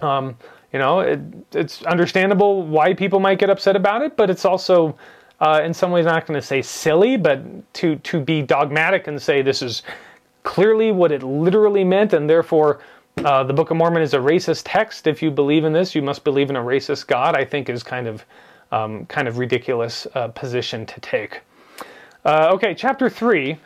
[0.00, 0.36] Um,
[0.72, 1.20] you know, it,
[1.52, 4.96] it's understandable why people might get upset about it, but it's also,
[5.40, 7.40] uh, in some ways, not going to say silly, but
[7.74, 9.82] to to be dogmatic and say this is
[10.42, 12.80] clearly what it literally meant, and therefore
[13.24, 15.06] uh, the Book of Mormon is a racist text.
[15.06, 17.34] If you believe in this, you must believe in a racist God.
[17.34, 18.24] I think is kind of
[18.72, 21.40] um, kind of ridiculous uh, position to take.
[22.24, 23.56] Uh, okay, chapter three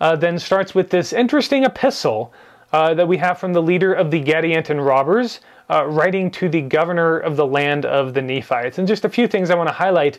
[0.00, 2.32] uh, then starts with this interesting epistle
[2.72, 6.62] uh, that we have from the leader of the Gadianton robbers, uh, writing to the
[6.62, 8.78] governor of the land of the Nephites.
[8.78, 10.18] And just a few things I want to highlight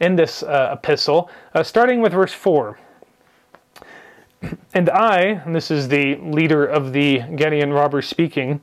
[0.00, 1.30] in this epistle,
[1.62, 2.78] starting with verse four.
[4.74, 8.60] And I, and this is the leader of the Gadian robbers speaking,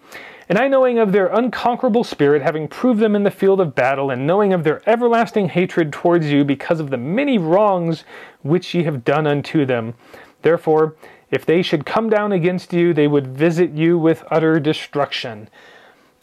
[0.49, 4.09] and I, knowing of their unconquerable spirit, having proved them in the field of battle,
[4.09, 8.03] and knowing of their everlasting hatred towards you because of the many wrongs
[8.41, 9.93] which ye have done unto them.
[10.41, 10.95] Therefore,
[11.31, 15.49] if they should come down against you, they would visit you with utter destruction.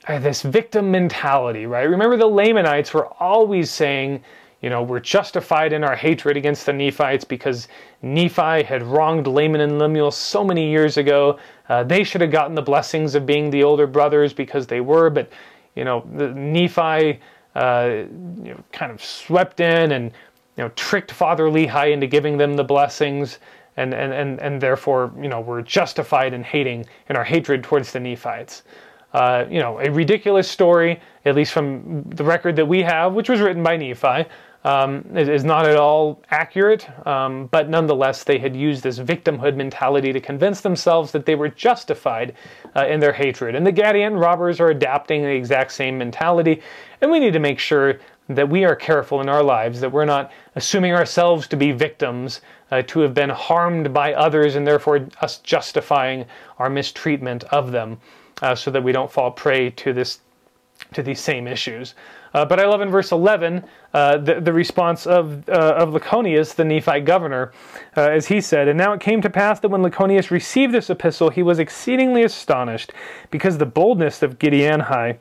[0.09, 1.89] Uh, this victim mentality, right?
[1.89, 4.23] Remember, the Lamanites were always saying,
[4.63, 7.69] you know, we're justified in our hatred against the Nephites because
[8.03, 11.39] Nephi had wronged Laman and Lemuel so many years ago.
[11.69, 15.11] Uh, they should have gotten the blessings of being the older brothers because they were,
[15.11, 15.31] but,
[15.75, 17.21] you know, the Nephi
[17.57, 18.05] uh,
[18.43, 20.13] you know, kind of swept in and,
[20.57, 23.39] you know, tricked Father Lehi into giving them the blessings.
[23.77, 27.93] And, and, and, and therefore, you know, we're justified in hating, in our hatred towards
[27.93, 28.63] the Nephites.
[29.13, 33.29] Uh, you know, a ridiculous story, at least from the record that we have, which
[33.29, 34.27] was written by Nephi,
[34.67, 40.13] um, is not at all accurate, um, but nonetheless, they had used this victimhood mentality
[40.13, 42.35] to convince themselves that they were justified
[42.75, 43.55] uh, in their hatred.
[43.55, 46.63] And the Gadian robbers are adapting the exact same mentality,
[47.01, 50.05] and we need to make sure that we are careful in our lives, that we're
[50.05, 52.41] not assuming ourselves to be victims,
[52.73, 56.25] uh, to have been harmed by others, and therefore us justifying
[56.59, 57.99] our mistreatment of them,
[58.43, 60.19] uh, so that we don't fall prey to this
[60.93, 61.95] to these same issues.
[62.37, 66.55] Uh, but I love in verse 11 uh, the, the response of, uh, of Lachoneus,
[66.55, 67.51] the Nephite governor,
[67.97, 70.91] uh, as he said, And now it came to pass that when Lachoneus received this
[70.91, 72.93] epistle, he was exceedingly astonished,
[73.31, 75.17] because the boldness of Giddianhi,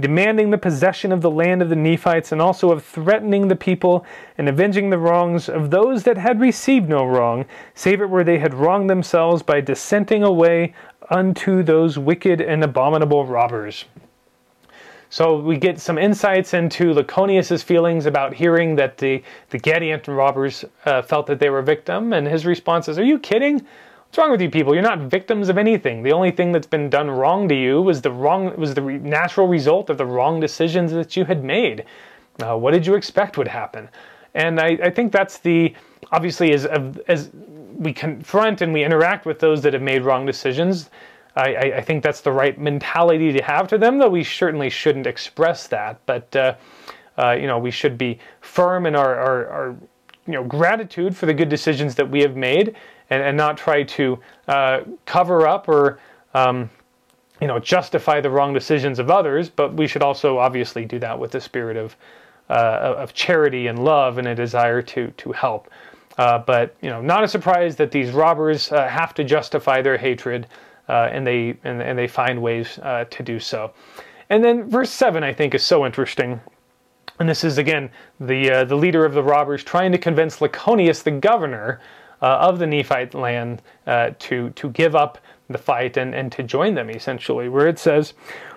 [0.00, 4.06] demanding the possession of the land of the Nephites, and also of threatening the people
[4.38, 8.38] and avenging the wrongs of those that had received no wrong, save it where they
[8.38, 10.72] had wronged themselves by dissenting away
[11.10, 13.84] unto those wicked and abominable robbers.
[15.14, 20.64] So we get some insights into Lachoneus's feelings about hearing that the, the Gadianton robbers
[20.86, 23.58] uh, felt that they were a victim, and his response is, Are you kidding?
[23.58, 24.74] What's wrong with you people?
[24.74, 26.02] You're not victims of anything.
[26.02, 28.98] The only thing that's been done wrong to you was the wrong was the re-
[28.98, 31.84] natural result of the wrong decisions that you had made.
[32.42, 33.88] Uh, what did you expect would happen?
[34.34, 35.76] And I, I think that's the
[36.10, 36.66] obviously as
[37.06, 37.30] as
[37.78, 40.90] we confront and we interact with those that have made wrong decisions.
[41.36, 45.06] I, I, think that's the right mentality to have to them, though we certainly shouldn't
[45.06, 45.98] express that.
[46.06, 46.54] But uh,
[47.18, 49.76] uh, you know, we should be firm in our, our, our,
[50.26, 52.76] you know gratitude for the good decisions that we have made,
[53.10, 54.18] and, and not try to
[54.48, 55.98] uh, cover up or
[56.34, 56.70] um,
[57.40, 59.50] you know justify the wrong decisions of others.
[59.50, 61.96] But we should also obviously do that with the spirit of
[62.48, 65.70] uh, of charity and love and a desire to to help.
[66.16, 69.98] Uh, but you know, not a surprise that these robbers uh, have to justify their
[69.98, 70.46] hatred
[70.88, 73.72] uh, and they and, and, they find ways uh, to do so.
[74.30, 76.40] And then verse seven, I think, is so interesting.
[77.18, 81.02] And this is again the uh, the leader of the robbers trying to convince Lachoneus,
[81.02, 81.80] the governor
[82.20, 85.18] uh, of the Nephite land, uh, to to give up
[85.48, 88.14] the fight and, and to join them, essentially, where it says,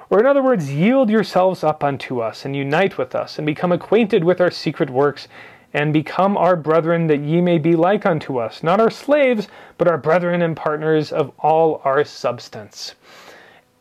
[0.09, 3.71] or in other words, yield yourselves up unto us and unite with us and become
[3.71, 5.27] acquainted with our secret works
[5.73, 9.87] and become our brethren, that ye may be like unto us, not our slaves, but
[9.87, 12.95] our brethren and partners of all our substance.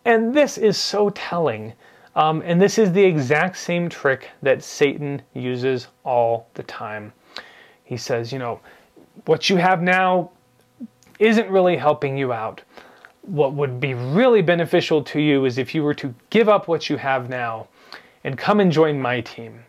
[0.05, 1.73] And this is so telling.
[2.15, 7.13] Um, and this is the exact same trick that Satan uses all the time.
[7.85, 8.61] He says, you know,
[9.27, 10.31] what you have now
[11.19, 12.63] isn't really helping you out.
[13.23, 16.89] What would be really beneficial to you is if you were to give up what
[16.89, 17.69] you have now
[18.25, 19.65] and come and join my team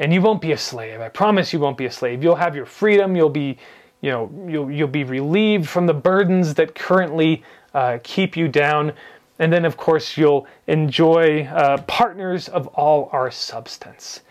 [0.00, 1.00] and you won't be a slave.
[1.00, 2.24] I promise you won't be a slave.
[2.24, 3.14] You'll have your freedom.
[3.14, 3.58] You'll be,
[4.00, 8.94] you know, you'll you'll be relieved from the burdens that currently uh, keep you down,
[9.38, 14.22] and then of course you'll enjoy uh, partners of all our substance.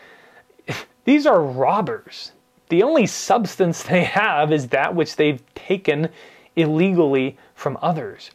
[1.06, 2.32] These are robbers.
[2.70, 6.10] The only substance they have is that which they've taken
[6.56, 8.32] illegally from others.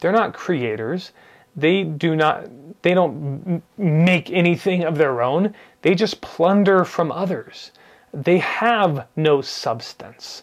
[0.00, 1.12] They're not creators.
[1.56, 2.46] They do not.
[2.82, 5.54] They don't make anything of their own.
[5.84, 7.70] They just plunder from others.
[8.14, 10.42] They have no substance.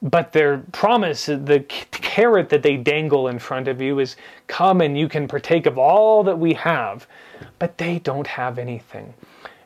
[0.00, 4.14] But their promise, the carrot that they dangle in front of you is
[4.46, 7.08] come and you can partake of all that we have.
[7.58, 9.14] But they don't have anything.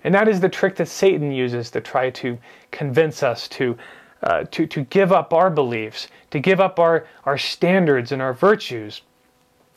[0.03, 2.39] And that is the trick that Satan uses to try to
[2.71, 3.77] convince us to,
[4.23, 8.33] uh, to, to give up our beliefs, to give up our, our standards and our
[8.33, 9.03] virtues,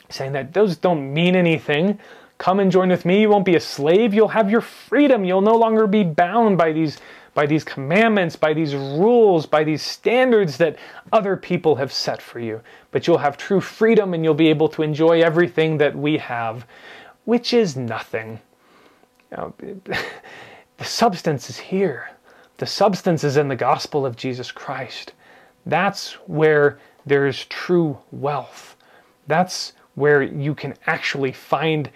[0.08, 2.00] saying that those don't mean anything.
[2.38, 3.22] Come and join with me.
[3.22, 4.14] You won't be a slave.
[4.14, 5.24] You'll have your freedom.
[5.24, 7.00] You'll no longer be bound by these
[7.34, 10.76] by these commandments, by these rules, by these standards that
[11.12, 12.62] other people have set for you.
[12.92, 16.68] But you'll have true freedom and you'll be able to enjoy everything that we have,
[17.26, 18.40] which is nothing.
[19.32, 19.54] You know,
[20.78, 22.12] the substance is here.
[22.58, 25.14] The substance is in the gospel of Jesus Christ.
[25.66, 28.76] That's where there's true wealth.
[29.28, 31.90] That's where you can actually find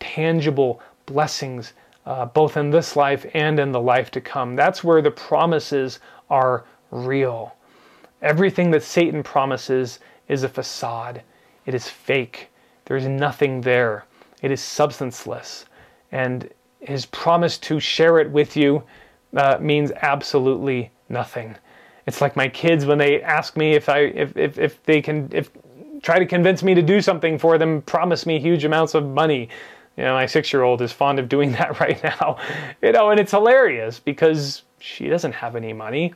[0.00, 1.72] tangible blessings,
[2.06, 4.56] uh, both in this life and in the life to come.
[4.56, 7.54] That's where the promises are real.
[8.22, 11.22] Everything that Satan promises is a facade,
[11.66, 12.48] it is fake.
[12.84, 14.04] There's nothing there,
[14.42, 15.66] it is substanceless.
[16.12, 18.82] And his promise to share it with you
[19.36, 21.56] uh, means absolutely nothing.
[22.06, 25.28] It's like my kids when they ask me if I if, if, if they can
[25.32, 25.50] if
[26.02, 29.48] try to convince me to do something for them, promise me huge amounts of money.
[29.98, 32.38] You know, my six year old is fond of doing that right now.
[32.80, 36.14] You know, and it's hilarious because she doesn't have any money.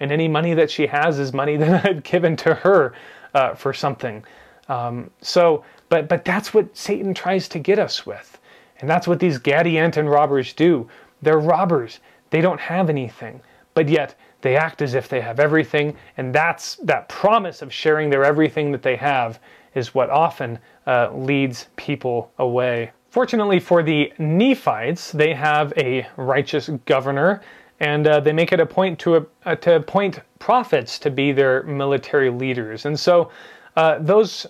[0.00, 2.92] And any money that she has is money that I've given to her
[3.34, 4.24] uh, for something.
[4.68, 8.38] Um, so, but but that's what Satan tries to get us with,
[8.80, 10.88] and that's what these Gadianton robbers do.
[11.22, 12.00] They're robbers.
[12.30, 13.40] They don't have anything,
[13.74, 18.10] but yet they act as if they have everything, and that's that promise of sharing
[18.10, 19.40] their everything that they have
[19.74, 26.70] is what often uh, leads people away Fortunately for the Nephites, they have a righteous
[26.86, 27.42] governor,
[27.80, 31.64] and uh, they make it a point to, uh, to appoint prophets to be their
[31.64, 32.86] military leaders.
[32.86, 33.30] And so
[33.76, 34.46] uh, those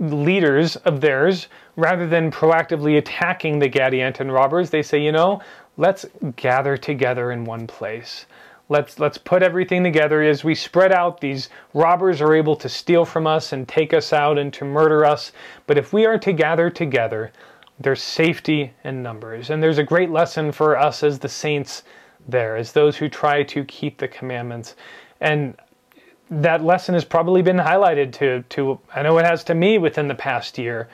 [0.00, 1.46] leaders of theirs,
[1.76, 5.40] rather than proactively attacking the Gadianton robbers, they say, you know,
[5.76, 8.26] let's gather together in one place.
[8.68, 11.20] Let's let's put everything together as we spread out.
[11.20, 15.04] These robbers are able to steal from us and take us out and to murder
[15.04, 15.32] us.
[15.66, 17.32] But if we are to gather together,
[17.82, 19.50] there's safety in numbers.
[19.50, 21.82] And there's a great lesson for us as the saints
[22.28, 24.76] there, as those who try to keep the commandments.
[25.20, 25.56] And
[26.30, 30.08] that lesson has probably been highlighted to, to I know it has to me within
[30.08, 30.88] the past year.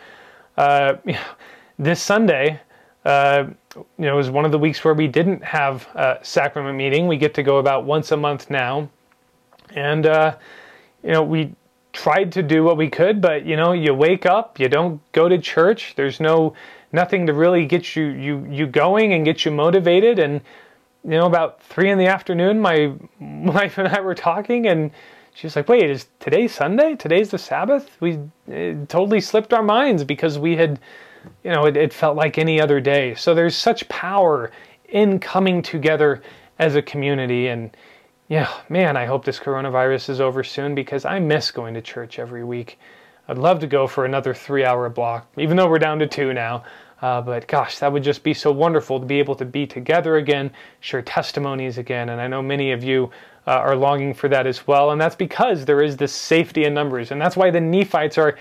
[0.57, 0.95] Uh,
[1.78, 2.61] this Sunday,
[3.05, 3.45] uh,
[3.76, 7.07] you know, it was one of the weeks where we didn't have a sacrament meeting.
[7.07, 8.91] We get to go about once a month now.
[9.74, 10.36] And, uh,
[11.03, 11.55] you know, we
[11.93, 15.28] tried to do what we could, but, you know, you wake up, you don't go
[15.28, 15.95] to church.
[15.97, 16.55] There's no,
[16.93, 20.18] nothing to really get you, you, you going and get you motivated.
[20.18, 20.41] And,
[21.05, 24.91] you know, about three in the afternoon, my wife and I were talking and
[25.34, 26.97] she was like, wait, is today Sunday?
[26.97, 27.97] Today's the Sabbath?
[28.01, 28.18] We
[28.89, 30.80] totally slipped our minds because we had,
[31.45, 33.14] you know, it, it felt like any other day.
[33.14, 34.51] So there's such power
[34.89, 36.22] in coming together
[36.59, 37.47] as a community.
[37.47, 37.76] And
[38.26, 42.18] yeah, man, I hope this coronavirus is over soon because I miss going to church
[42.18, 42.78] every week.
[43.28, 46.32] I'd love to go for another three hour block, even though we're down to two
[46.32, 46.64] now.
[47.02, 50.16] Uh, but gosh, that would just be so wonderful to be able to be together
[50.16, 50.50] again,
[50.80, 52.08] share testimonies again.
[52.08, 53.10] And I know many of you
[53.46, 54.90] uh, are longing for that as well.
[54.90, 57.10] And that's because there is this safety in numbers.
[57.10, 58.36] And that's why the Nephites are,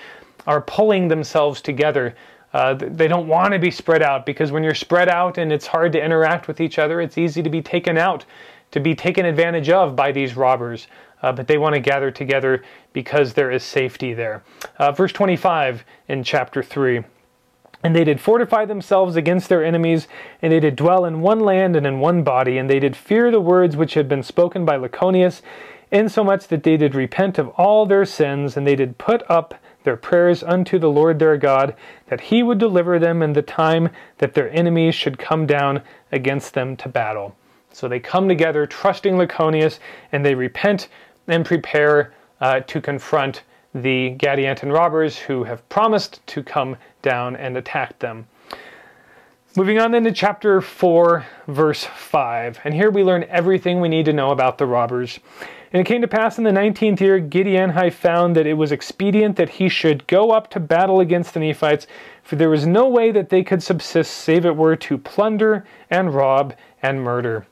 [0.47, 2.15] are pulling themselves together.
[2.53, 5.67] Uh, they don't want to be spread out because when you're spread out and it's
[5.67, 8.25] hard to interact with each other, it's easy to be taken out,
[8.71, 10.87] to be taken advantage of by these robbers.
[11.21, 12.63] Uh, but they want to gather together
[12.93, 14.43] because there is safety there.
[14.77, 17.03] Uh, verse 25 in chapter 3.
[17.83, 20.07] And they did fortify themselves against their enemies,
[20.41, 23.29] and they did dwell in one land and in one body, and they did fear
[23.29, 25.41] the words which had been spoken by Lachoneus,
[25.91, 29.95] insomuch that they did repent of all their sins, and they did put up their
[29.95, 31.75] prayers unto the Lord their God,
[32.07, 36.55] that he would deliver them in the time that their enemies should come down against
[36.55, 37.35] them to battle.
[37.71, 39.79] So they come together, trusting Lachoneus,
[40.11, 40.89] and they repent
[41.27, 47.57] and prepare uh, to confront the Gadianton robbers who have promised to come down and
[47.57, 48.27] attack them.
[49.55, 52.59] Moving on then to chapter 4, verse 5.
[52.63, 55.19] And here we learn everything we need to know about the robbers.
[55.73, 59.35] And it came to pass in the nineteenth year, Giddianhi found that it was expedient
[59.35, 61.87] that he should go up to battle against the Nephites,
[62.23, 66.13] for there was no way that they could subsist save it were to plunder and
[66.13, 67.45] rob and murder.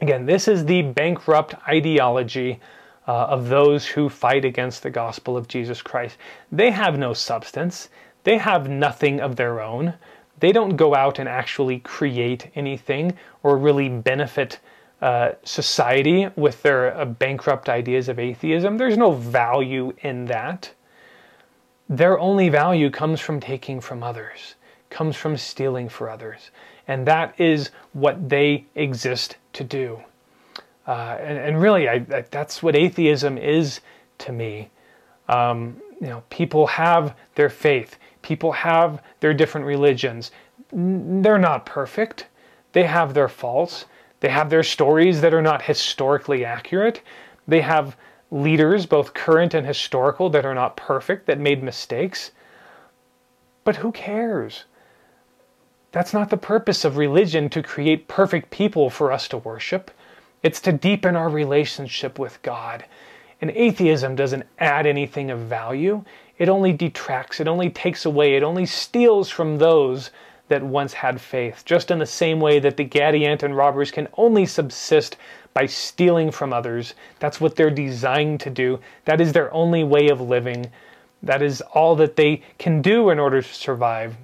[0.00, 2.58] Again, this is the bankrupt ideology
[3.06, 6.16] uh, of those who fight against the gospel of Jesus Christ.
[6.50, 7.88] They have no substance,
[8.24, 9.94] they have nothing of their own.
[10.40, 14.58] They don't go out and actually create anything or really benefit
[15.00, 18.78] uh, society with their uh, bankrupt ideas of atheism.
[18.78, 20.72] There's no value in that.
[21.88, 24.54] Their only value comes from taking from others,
[24.90, 26.50] comes from stealing for others.
[26.88, 30.02] And that is what they exist to do.
[30.86, 33.80] Uh, and, and, really, I, I, that's what atheism is
[34.18, 34.70] to me.
[35.28, 37.98] Um, you know, people have their faith.
[38.22, 40.32] People have their different religions.
[40.72, 42.26] They're not perfect.
[42.72, 43.84] They have their faults.
[44.20, 47.02] They have their stories that are not historically accurate.
[47.46, 47.96] They have
[48.30, 52.32] leaders, both current and historical, that are not perfect, that made mistakes.
[53.64, 54.64] But who cares?
[55.92, 59.90] That's not the purpose of religion to create perfect people for us to worship.
[60.42, 62.84] It's to deepen our relationship with God.
[63.40, 66.04] And atheism doesn't add anything of value.
[66.38, 70.10] It only detracts, it only takes away, it only steals from those
[70.48, 74.44] that once had faith, just in the same way that the Gadianton robbers can only
[74.44, 75.16] subsist
[75.54, 76.94] by stealing from others.
[77.20, 78.80] That's what they're designed to do.
[79.04, 80.70] That is their only way of living.
[81.22, 84.16] That is all that they can do in order to survive.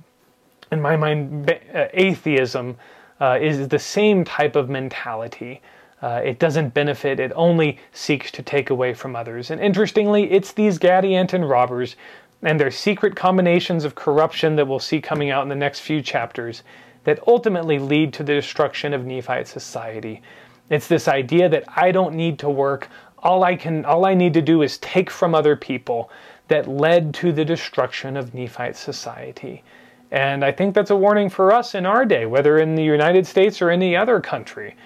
[0.71, 2.77] In my mind, uh, atheism
[3.21, 5.63] uh, is the same type of mentality.
[6.01, 9.51] Uh, it doesn't benefit, it only seeks to take away from others.
[9.51, 11.97] And interestingly, it's these Gadianton robbers
[12.43, 16.01] and their secret combinations of corruption that we'll see coming out in the next few
[16.01, 16.63] chapters
[17.03, 20.23] that ultimately lead to the destruction of Nephite society.
[20.71, 22.89] It's this idea that I don't need to work,
[23.21, 26.11] all I can all I need to do is take from other people
[26.47, 29.65] that led to the destruction of Nephite society.
[30.11, 33.27] And I think that's a warning for us in our day, whether in the United
[33.27, 34.77] States or any other country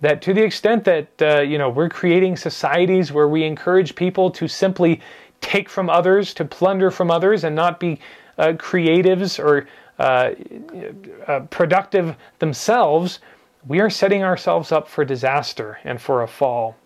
[0.00, 4.30] that to the extent that uh, you know we're creating societies where we encourage people
[4.30, 5.00] to simply
[5.40, 7.98] take from others, to plunder from others, and not be
[8.38, 9.66] uh, creatives or
[9.98, 10.30] uh,
[11.26, 13.18] uh productive themselves,
[13.66, 16.76] we are setting ourselves up for disaster and for a fall.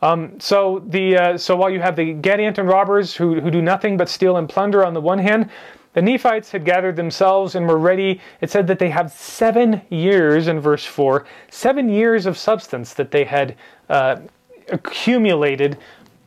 [0.00, 3.96] Um, so the uh, so while you have the Gadianton robbers who, who do nothing
[3.96, 5.50] but steal and plunder on the one hand,
[5.98, 8.20] the Nephites had gathered themselves and were ready.
[8.40, 13.10] It said that they had seven years in verse 4, seven years of substance that
[13.10, 13.56] they had
[13.88, 14.20] uh,
[14.68, 15.76] accumulated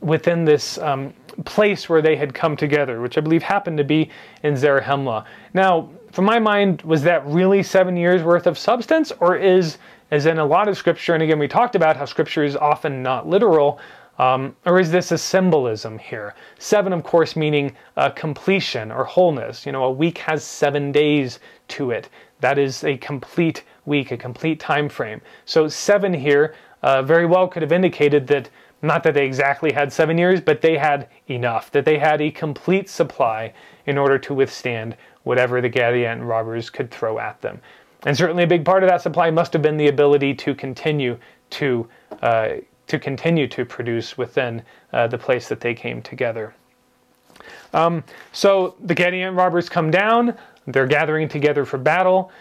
[0.01, 1.13] within this um,
[1.45, 4.09] place where they had come together, which I believe happened to be
[4.43, 5.24] in Zarahemla.
[5.53, 9.78] Now, from my mind, was that really seven years worth of substance, or is,
[10.11, 13.01] as in a lot of scripture, and again, we talked about how scripture is often
[13.01, 13.80] not literal,
[14.22, 16.36] um, or is this a symbolism here?
[16.59, 19.65] Seven, of course, meaning uh, completion or wholeness.
[19.65, 22.07] You know, a week has seven days to it.
[22.39, 25.22] That is a complete week, a complete time frame.
[25.45, 26.53] So seven here
[26.84, 28.47] uh, very well could have indicated that
[28.84, 32.30] not that they exactly had seven years, but they had enough, that they had a
[32.30, 33.51] complete supply
[33.88, 37.59] in order to withstand whatever the Gadianton robbers could throw at them.
[38.03, 41.17] And certainly a big part of that supply must have been the ability to continue
[41.51, 41.88] to
[42.22, 42.49] uh,
[42.92, 44.62] to continue to produce within
[44.94, 46.54] uh, the place that they came together.
[47.74, 50.38] Um, so the Gadianton robbers come down,
[50.68, 52.32] they're gathering together for battle.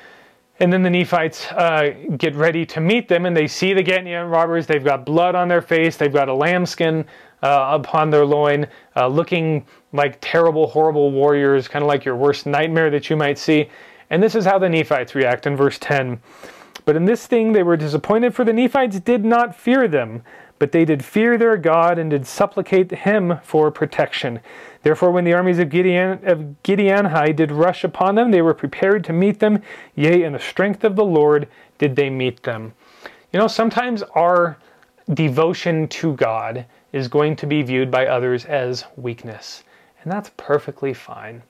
[0.59, 4.31] And then the Nephites uh, get ready to meet them, and they see the Gadianton
[4.31, 4.67] robbers.
[4.67, 7.07] They've got blood on their face, they've got a lambskin
[7.43, 12.45] uh, upon their loin, uh, looking like terrible, horrible warriors, kind of like your worst
[12.45, 13.71] nightmare that you might see.
[14.11, 16.21] And this is how the Nephites react in verse 10.
[16.85, 20.23] But in this thing they were disappointed, for the Nephites did not fear them,
[20.61, 24.41] but they did fear their God and did supplicate him for protection.
[24.83, 29.03] Therefore, when the armies of Gideon of Giddianhi did rush upon them, they were prepared
[29.05, 29.63] to meet them.
[29.97, 31.49] Yea, in the strength of the Lord
[31.79, 32.75] did they meet them.
[33.33, 34.59] You know, sometimes our
[35.15, 39.65] devotion to God is going to be viewed by others as weakness,
[40.03, 41.43] and that's perfectly fine.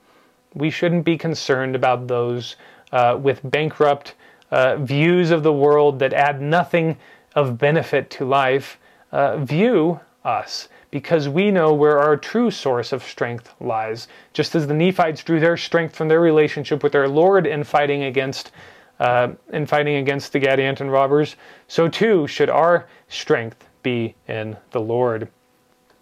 [0.54, 2.56] We shouldn't be concerned about those
[2.92, 4.14] uh, with bankrupt
[4.52, 6.96] uh, views of the world that add nothing
[7.34, 8.78] of benefit to life.
[9.12, 14.08] Uh, view us because we know where our true source of strength lies.
[14.32, 18.04] Just as the Nephites drew their strength from their relationship with their Lord in fighting
[18.04, 18.52] against
[18.98, 21.36] uh, in fighting against the Gadianton robbers,
[21.68, 25.28] so too should our strength be in the Lord.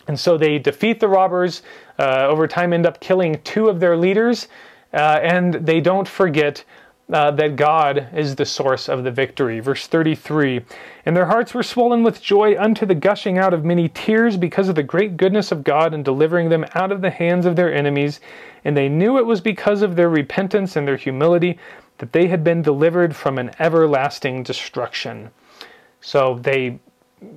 [0.08, 1.62] And so they defeat the robbers.
[1.96, 4.48] Uh, over time, end up killing two of their leaders,
[4.92, 6.64] uh, and they don't forget
[7.12, 9.60] uh, that God is the source of the victory.
[9.60, 10.60] Verse 33
[11.06, 14.68] And their hearts were swollen with joy unto the gushing out of many tears because
[14.68, 17.72] of the great goodness of God in delivering them out of the hands of their
[17.72, 18.20] enemies.
[18.64, 21.58] And they knew it was because of their repentance and their humility
[21.96, 25.30] that they had been delivered from an everlasting destruction.
[26.00, 26.78] So they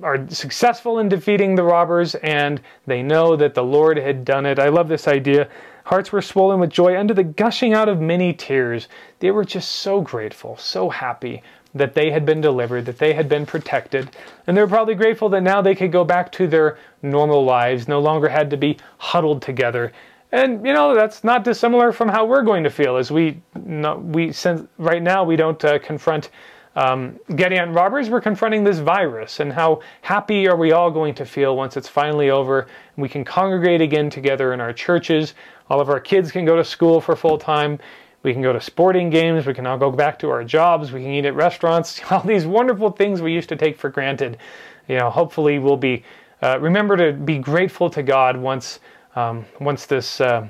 [0.02, 4.58] are successful in defeating the robbers and they know that the Lord had done it.
[4.58, 5.48] I love this idea
[5.84, 8.88] Hearts were swollen with joy under the gushing out of many tears.
[9.18, 11.42] They were just so grateful, so happy
[11.74, 14.10] that they had been delivered, that they had been protected,
[14.46, 17.88] and they were probably grateful that now they could go back to their normal lives,
[17.88, 19.92] no longer had to be huddled together.
[20.32, 24.32] And you know that's not dissimilar from how we're going to feel as we we
[24.32, 26.30] since right now we don't uh, confront
[26.74, 31.26] um, Gadianton robbers, we're confronting this virus, and how happy are we all going to
[31.26, 32.66] feel once it's finally over
[32.96, 35.34] we can congregate again together in our churches.
[35.70, 37.78] All of our kids can go to school for full time.
[38.22, 39.46] We can go to sporting games.
[39.46, 40.92] We can all go back to our jobs.
[40.92, 42.00] We can eat at restaurants.
[42.10, 44.38] All these wonderful things we used to take for granted.
[44.86, 46.04] You know, hopefully we'll be
[46.40, 48.80] uh, remember to be grateful to God once
[49.16, 50.46] um, once this uh,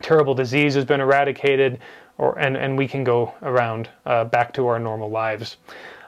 [0.00, 1.80] terrible disease has been eradicated
[2.18, 5.56] or, and, and we can go around uh, back to our normal lives.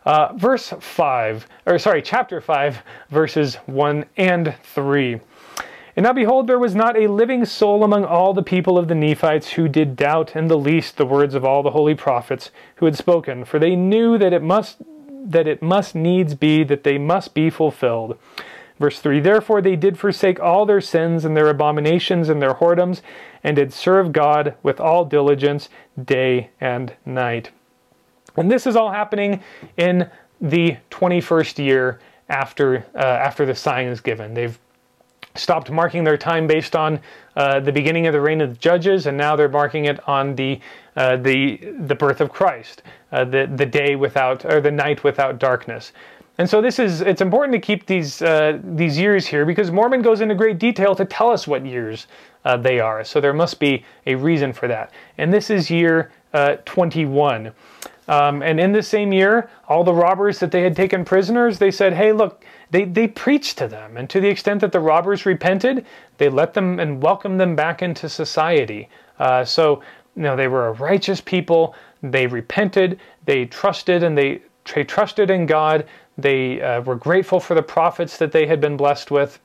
[0.04, 2.78] Uh, verse 5, or sorry, chapter 5,
[3.11, 5.20] verses 1 and 3.
[5.97, 8.94] And now behold, there was not a living soul among all the people of the
[8.94, 12.84] Nephites who did doubt in the least the words of all the holy prophets who
[12.84, 14.82] had spoken, for they knew that it must
[15.28, 18.16] that it must needs be that they must be fulfilled.
[18.78, 23.01] Verse 3 Therefore they did forsake all their sins and their abominations and their whoredoms,
[23.42, 25.68] and did serve God with all diligence
[26.03, 27.51] day and night.
[28.36, 29.42] And this is all happening
[29.78, 34.34] in the 21st year after, uh, after the sign is given.
[34.34, 34.59] They've
[35.37, 37.01] stopped marking their time based on
[37.37, 40.34] uh, the beginning of the reign of the judges, and now they're marking it on
[40.34, 40.61] the
[40.97, 42.82] uh, the the birth of Christ,
[43.12, 45.93] uh, the the day without or the night without darkness.
[46.39, 50.03] And so this is it's important to keep these uh, these years here because Mormon
[50.03, 52.07] goes into great detail to tell us what years
[52.45, 53.05] uh, they are.
[53.05, 54.93] So there must be a reason for that.
[55.16, 57.53] And this is year uh, 21.
[58.09, 61.70] Um, and in the same year, all the robbers that they had taken prisoners, they
[61.70, 65.25] said, "Hey, look." They, they preached to them, and to the extent that the robbers
[65.25, 65.87] repented,
[66.19, 68.89] they let them and welcomed them back into society.
[69.19, 69.83] Uh, so,
[70.17, 71.75] you know, they were a righteous people.
[72.03, 74.43] They repented, they trusted, and they,
[74.75, 75.87] they trusted in God.
[76.19, 79.39] They uh, were grateful for the prophets that they had been blessed with.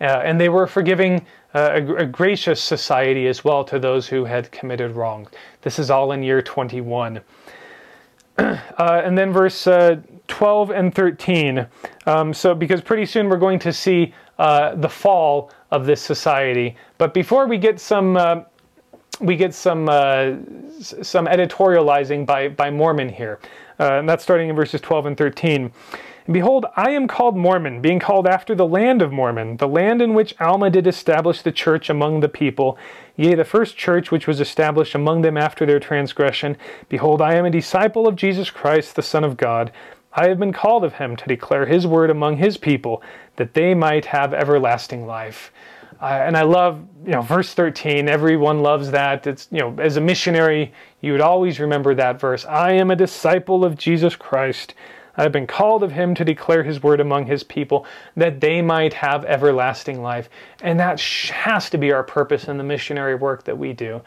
[0.00, 4.24] Uh, and they were forgiving uh, a, a, gracious society as well to those who
[4.24, 5.26] had committed wrong.
[5.62, 7.20] This is all in year 21.
[8.38, 9.96] Uh, and then verse uh,
[10.28, 11.66] 12 and 13.
[12.06, 16.76] Um, so, because pretty soon we're going to see uh, the fall of this society.
[16.96, 18.16] But before we get some
[19.20, 20.36] we get some uh,
[20.80, 23.38] some editorializing by by Mormon here,
[23.80, 25.72] uh, and that's starting in verses 12 and 13.
[26.26, 30.02] And behold, I am called Mormon, being called after the land of Mormon, the land
[30.02, 32.76] in which Alma did establish the church among the people,
[33.16, 36.56] yea, the first church which was established among them after their transgression.
[36.90, 39.72] Behold, I am a disciple of Jesus Christ, the Son of God.
[40.18, 43.04] I have been called of him to declare his word among his people,
[43.36, 45.52] that they might have everlasting life.
[46.00, 48.08] Uh, and I love, you know, verse 13.
[48.08, 49.28] Everyone loves that.
[49.28, 52.44] It's, you know, as a missionary, you would always remember that verse.
[52.46, 54.74] I am a disciple of Jesus Christ.
[55.16, 58.60] I have been called of him to declare his word among his people, that they
[58.60, 60.28] might have everlasting life.
[60.62, 64.02] And that has to be our purpose in the missionary work that we do.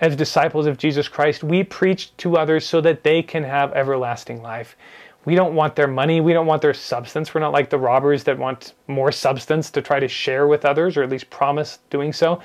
[0.00, 4.40] As disciples of Jesus Christ, we preach to others so that they can have everlasting
[4.40, 4.76] life.
[5.24, 6.20] We don't want their money.
[6.20, 7.32] We don't want their substance.
[7.32, 10.96] We're not like the robbers that want more substance to try to share with others
[10.96, 12.40] or at least promise doing so.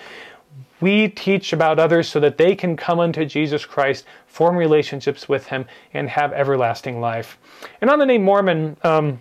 [0.80, 5.48] We teach about others so that they can come unto Jesus Christ, form relationships with
[5.48, 7.40] Him, and have everlasting life.
[7.82, 9.20] And on the name Mormon, um,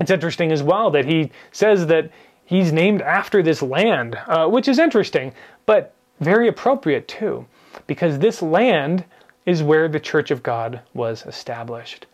[0.00, 2.10] it's interesting as well that he says that
[2.44, 5.32] he's named after this land, uh, which is interesting,
[5.66, 7.46] but very appropriate too,
[7.86, 9.04] because this land
[9.46, 12.06] is where the Church of God was established.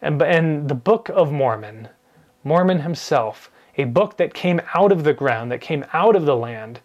[0.00, 1.88] And, and the Book of Mormon,
[2.44, 6.36] Mormon himself, a book that came out of the ground, that came out of the
[6.36, 6.80] land,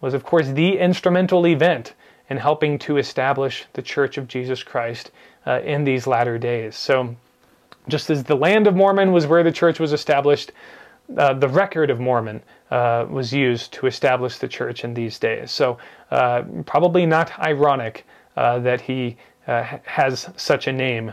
[0.00, 1.94] was of course the instrumental event
[2.28, 5.10] in helping to establish the Church of Jesus Christ
[5.46, 6.76] uh, in these latter days.
[6.76, 7.16] So,
[7.88, 10.52] just as the land of Mormon was where the church was established,
[11.16, 15.50] uh, the record of Mormon uh, was used to establish the church in these days.
[15.50, 15.78] So,
[16.10, 18.06] uh, probably not ironic
[18.36, 21.12] uh, that he uh, has such a name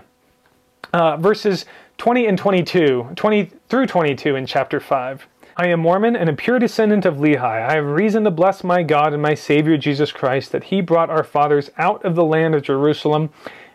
[0.97, 1.65] uh, verses
[1.99, 5.27] 20 and 22, 20 through 22 in chapter 5.
[5.55, 7.39] I am Mormon and a pure descendant of Lehi.
[7.39, 11.11] I have reason to bless my God and my Savior Jesus Christ that he brought
[11.11, 13.29] our fathers out of the land of Jerusalem,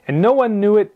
[0.09, 0.93] and no one knew it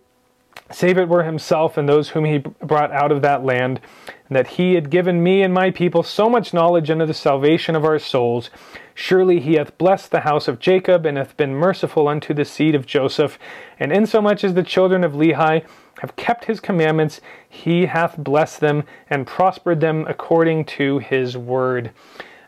[0.72, 3.80] save it were himself and those whom he brought out of that land,
[4.28, 7.76] and that he had given me and my people so much knowledge unto the salvation
[7.76, 8.50] of our souls.
[8.94, 12.74] Surely he hath blessed the house of Jacob, and hath been merciful unto the seed
[12.74, 13.38] of Joseph.
[13.78, 15.64] And insomuch as the children of Lehi
[16.00, 21.90] have kept his commandments, he hath blessed them and prospered them according to his word.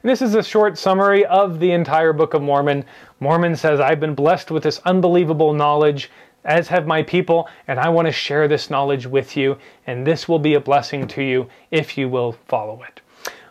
[0.03, 2.85] And this is a short summary of the entire Book of Mormon.
[3.21, 6.11] Mormon says, I've been blessed with this unbelievable knowledge,
[6.45, 10.29] as have my people, and I want to share this knowledge with you, and this
[10.29, 13.01] will be a blessing to you if you will follow it.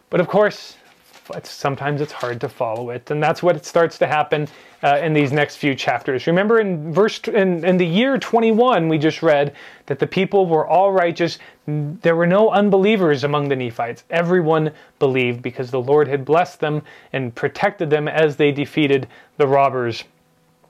[0.10, 0.78] But of course,
[1.34, 4.48] it's, sometimes it's hard to follow it, and that's what it starts to happen
[4.84, 6.28] uh, in these next few chapters.
[6.28, 9.56] Remember in verse in, in the year 21 we just read
[9.88, 11.40] that the people were all righteous.
[11.66, 14.04] There were no unbelievers among the Nephites.
[14.10, 19.08] Everyone believed because the Lord had blessed them and protected them as they defeated
[19.38, 20.04] the robbers.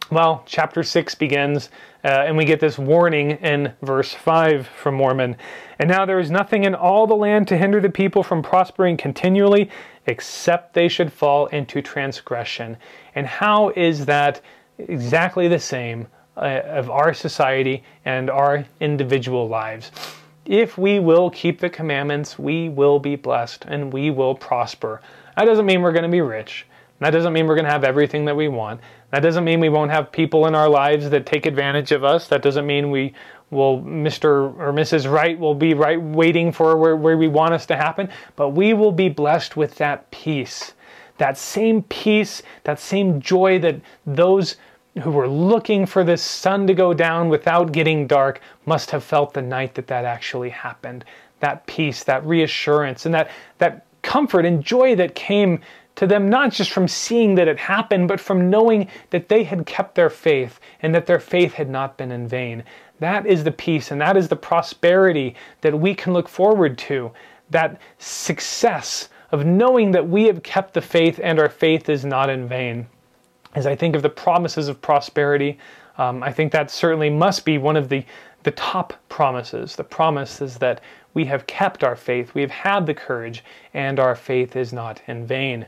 [0.09, 1.69] Well, chapter 6 begins,
[2.07, 5.35] uh, and we get this warning in verse 5 from Mormon.
[5.77, 8.95] And now there is nothing in all the land to hinder the people from prospering
[8.95, 9.69] continually,
[10.05, 12.77] except they should fall into transgression.
[13.15, 14.39] And how is that
[14.77, 19.91] exactly the same uh, of our society and our individual lives?
[20.45, 25.01] If we will keep the commandments, we will be blessed and we will prosper.
[25.35, 26.65] That doesn't mean we're going to be rich.
[26.99, 28.79] That doesn't mean we're going to have everything that we want.
[29.11, 32.27] That doesn't mean we won't have people in our lives that take advantage of us.
[32.27, 33.13] That doesn't mean we
[33.49, 34.53] will, Mr.
[34.59, 35.09] or Mrs.
[35.09, 38.09] Right will be right waiting for where, where we want us to happen.
[38.35, 40.73] But we will be blessed with that peace.
[41.17, 44.57] That same peace, that same joy that those
[45.01, 49.33] who were looking for this sun to go down without getting dark must have felt
[49.33, 51.05] the night that that actually happened.
[51.39, 53.29] That peace, that reassurance, and that,
[53.59, 55.61] that comfort and joy that came
[55.97, 59.65] to them not just from seeing that it happened, but from knowing that they had
[59.65, 62.63] kept their faith and that their faith had not been in vain.
[62.99, 67.11] That is the peace and that is the prosperity that we can look forward to.
[67.49, 72.29] That success of knowing that we have kept the faith and our faith is not
[72.29, 72.87] in vain.
[73.55, 75.57] As I think of the promises of prosperity,
[75.97, 78.05] um, I think that certainly must be one of the,
[78.43, 79.75] the top promises.
[79.75, 80.81] The promise is that
[81.17, 83.43] we have kept our faith, we have had the courage,
[83.73, 85.65] and our faith is not in vain.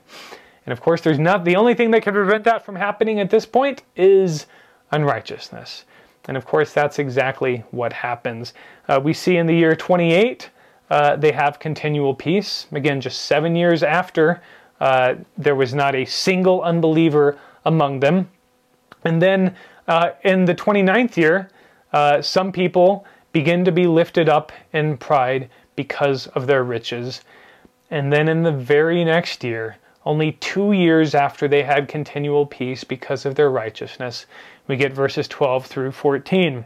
[0.68, 3.32] And of course, there's not the only thing that can prevent that from happening at
[3.32, 4.46] this point is
[4.92, 5.86] unrighteousness.
[6.28, 8.54] And of course, that's exactly what happens.
[8.88, 10.52] Uh, we see in the year 28,
[10.92, 12.68] uh, they have continual peace.
[12.72, 14.44] Again, just seven years after,
[14.80, 18.30] uh, there was not a single unbeliever among them.
[19.04, 19.56] And then
[19.88, 21.50] uh, in the 29th year,
[21.92, 27.22] uh, some people begin to be lifted up in pride because of their riches.
[27.92, 32.84] And then in the very next year, only two years after they had continual peace
[32.84, 34.26] because of their righteousness,
[34.68, 36.66] we get verses 12 through 14.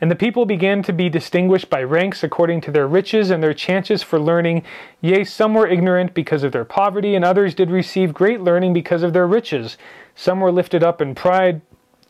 [0.00, 3.54] And the people began to be distinguished by ranks according to their riches and their
[3.54, 4.62] chances for learning.
[5.00, 9.02] Yea, some were ignorant because of their poverty, and others did receive great learning because
[9.02, 9.76] of their riches.
[10.14, 11.60] Some were lifted up in pride,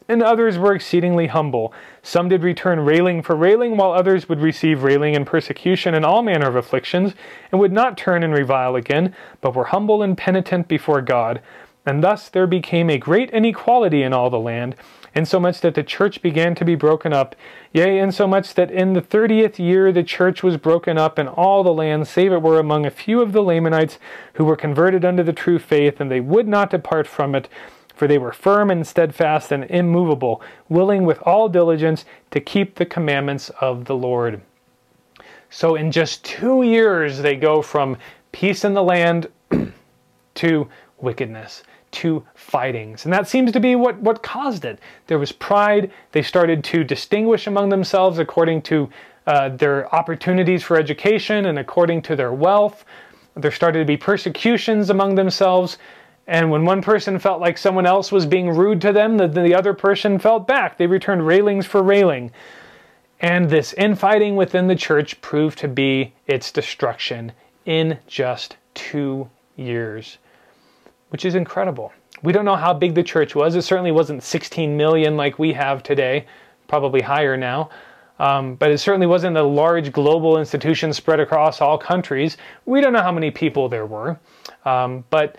[0.08, 1.72] and others were exceedingly humble.
[2.02, 6.22] Some did return railing for railing, while others would receive railing and persecution and all
[6.22, 7.14] manner of afflictions,
[7.52, 11.42] and would not turn and revile again, but were humble and penitent before God.
[11.84, 14.74] And thus there became a great inequality in all the land
[15.14, 17.34] insomuch that the church began to be broken up,
[17.72, 21.72] yea, insomuch that in the thirtieth year the church was broken up in all the
[21.72, 23.98] land, save it were among a few of the Lamanites
[24.34, 27.48] who were converted unto the true faith, and they would not depart from it.
[27.98, 32.86] For they were firm and steadfast and immovable, willing with all diligence to keep the
[32.86, 34.40] commandments of the Lord.
[35.50, 37.96] So, in just two years, they go from
[38.30, 39.26] peace in the land
[40.36, 40.68] to
[41.00, 43.04] wickedness to fightings.
[43.04, 44.78] And that seems to be what, what caused it.
[45.06, 45.90] There was pride.
[46.12, 48.90] They started to distinguish among themselves according to
[49.26, 52.84] uh, their opportunities for education and according to their wealth.
[53.34, 55.78] There started to be persecutions among themselves.
[56.28, 59.54] And when one person felt like someone else was being rude to them, then the
[59.54, 60.78] other person felt back.
[60.78, 62.30] They returned railings for railing.
[63.18, 67.32] And this infighting within the church proved to be its destruction
[67.66, 70.18] in just two years
[71.10, 71.92] which is incredible.
[72.22, 73.54] We don't know how big the church was.
[73.54, 76.26] It certainly wasn't 16 million like we have today,
[76.66, 77.70] probably higher now.
[78.18, 82.36] Um, but it certainly wasn't a large global institution spread across all countries.
[82.66, 84.18] We don't know how many people there were.
[84.64, 85.36] Um, but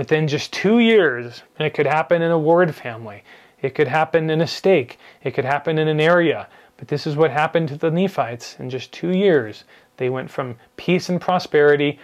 [0.00, 3.22] within just two years, and it could happen in a ward family,
[3.60, 6.48] it could happen in a stake, it could happen in an area.
[6.78, 9.64] But this is what happened to the Nephites in just two years.
[9.98, 11.98] They went from peace and prosperity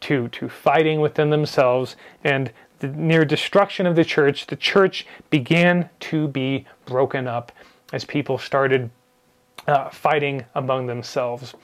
[0.00, 5.90] to, to fighting within themselves and the near destruction of the church, the church began
[6.00, 7.52] to be broken up
[7.92, 8.88] as people started
[9.68, 11.54] uh, fighting among themselves.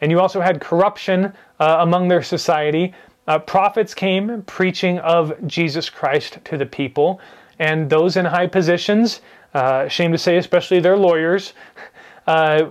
[0.00, 2.94] And you also had corruption uh, among their society.
[3.26, 7.20] Uh, prophets came preaching of Jesus Christ to the people,
[7.58, 9.20] and those in high positions,
[9.54, 11.54] uh, shame to say, especially their lawyers,
[12.26, 12.66] uh,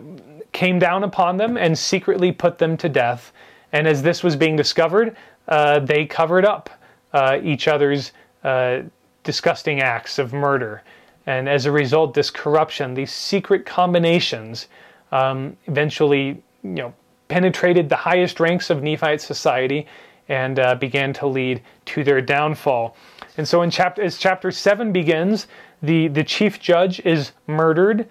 [0.51, 3.32] came down upon them and secretly put them to death.
[3.72, 5.16] And as this was being discovered,
[5.47, 6.70] uh, they covered up
[7.14, 8.12] uh, each other's
[8.43, 8.82] uh,
[9.24, 10.84] disgusting acts of murder.
[11.26, 14.68] And as a result, this corruption, these secret combinations,
[15.12, 16.93] um, eventually, you know,
[17.30, 19.88] penetrated the highest ranks of Nephite society
[20.30, 22.95] and uh, began to lead to their downfall.
[23.38, 25.47] And so, in chapter as chapter seven begins,
[25.82, 28.09] the the chief judge is murdered,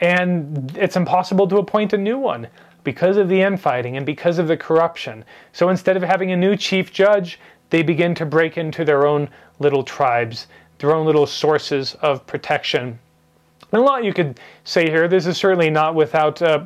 [0.00, 2.48] and it's impossible to appoint a new one
[2.84, 5.24] because of the infighting and because of the corruption.
[5.52, 7.38] So instead of having a new chief judge,
[7.70, 9.28] they begin to break into their own
[9.58, 10.48] little tribes,
[10.78, 12.98] their own little sources of protection.
[13.70, 15.08] And a lot you could say here.
[15.08, 16.64] This is certainly not without uh,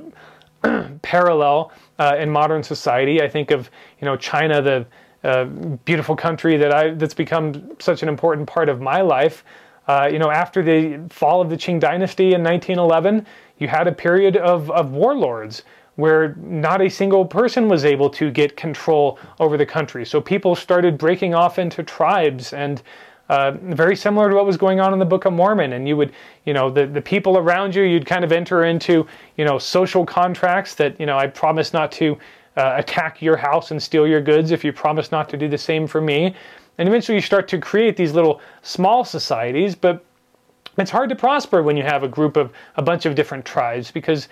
[1.03, 3.23] parallel uh, in modern society.
[3.23, 3.71] I think of
[4.01, 4.87] you know China, the
[5.25, 5.45] uh,
[5.85, 9.45] beautiful country that I that's become such an important part of my life.
[9.89, 13.25] Uh, you know, after the fall of the Qing dynasty in 1911,
[13.59, 15.63] you had a period of, of warlords
[15.95, 20.05] where not a single person was able to get control over the country.
[20.05, 22.83] So people started breaking off into tribes and
[23.29, 25.73] uh, very similar to what was going on in the Book of Mormon.
[25.73, 26.13] And you would,
[26.45, 29.07] you know, the, the people around you, you'd kind of enter into,
[29.37, 32.17] you know, social contracts that, you know, I promise not to
[32.57, 35.59] uh, attack your house and steal your goods if you promise not to do the
[35.59, 36.35] same for me.
[36.79, 40.05] And eventually you start to create these little small societies, but
[40.79, 43.91] it's hard to prosper when you have a group of a bunch of different tribes
[43.91, 44.29] because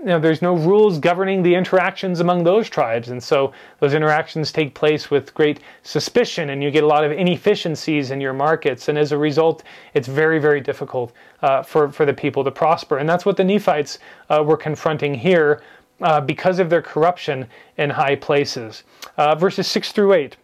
[0.00, 3.08] you know, there's no rules governing the interactions among those tribes.
[3.08, 7.10] And so those interactions take place with great suspicion, and you get a lot of
[7.10, 8.88] inefficiencies in your markets.
[8.88, 12.98] And as a result, it's very, very difficult uh, for, for the people to prosper.
[12.98, 13.98] And that's what the Nephites
[14.30, 15.62] uh, were confronting here
[16.00, 18.84] uh, because of their corruption in high places.
[19.16, 20.36] Uh, verses 6 through 8.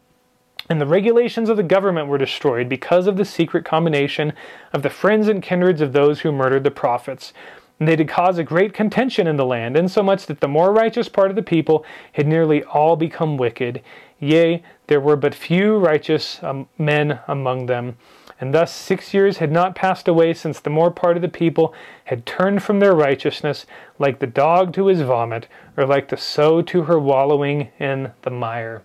[0.68, 4.32] And the regulations of the government were destroyed because of the secret combination
[4.72, 7.32] of the friends and kindreds of those who murdered the prophets.
[7.78, 11.08] And they did cause a great contention in the land, insomuch that the more righteous
[11.08, 13.82] part of the people had nearly all become wicked.
[14.20, 17.96] Yea, there were but few righteous um, men among them.
[18.40, 21.74] And thus six years had not passed away since the more part of the people
[22.04, 23.66] had turned from their righteousness,
[23.98, 28.30] like the dog to his vomit, or like the sow to her wallowing in the
[28.30, 28.82] mire.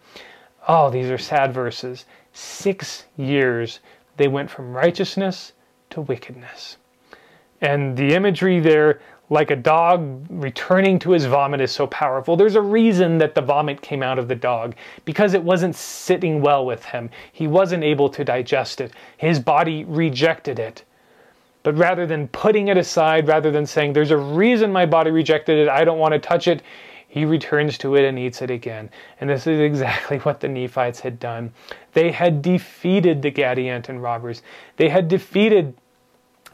[0.68, 2.06] Oh, these are sad verses.
[2.34, 3.80] Six years
[4.18, 5.54] they went from righteousness
[5.92, 6.78] to wickedness.
[7.62, 12.36] And the imagery there, like a dog returning to his vomit, is so powerful.
[12.36, 16.42] There's a reason that the vomit came out of the dog because it wasn't sitting
[16.42, 17.10] well with him.
[17.32, 20.84] He wasn't able to digest it, his body rejected it.
[21.62, 25.58] But rather than putting it aside, rather than saying, There's a reason my body rejected
[25.58, 26.64] it, I don't want to touch it,
[27.10, 28.90] he returns to it and eats it again.
[29.20, 31.52] And this is exactly what the Nephites had done.
[31.94, 34.42] They had defeated the Gadianton robbers,
[34.78, 35.76] they had defeated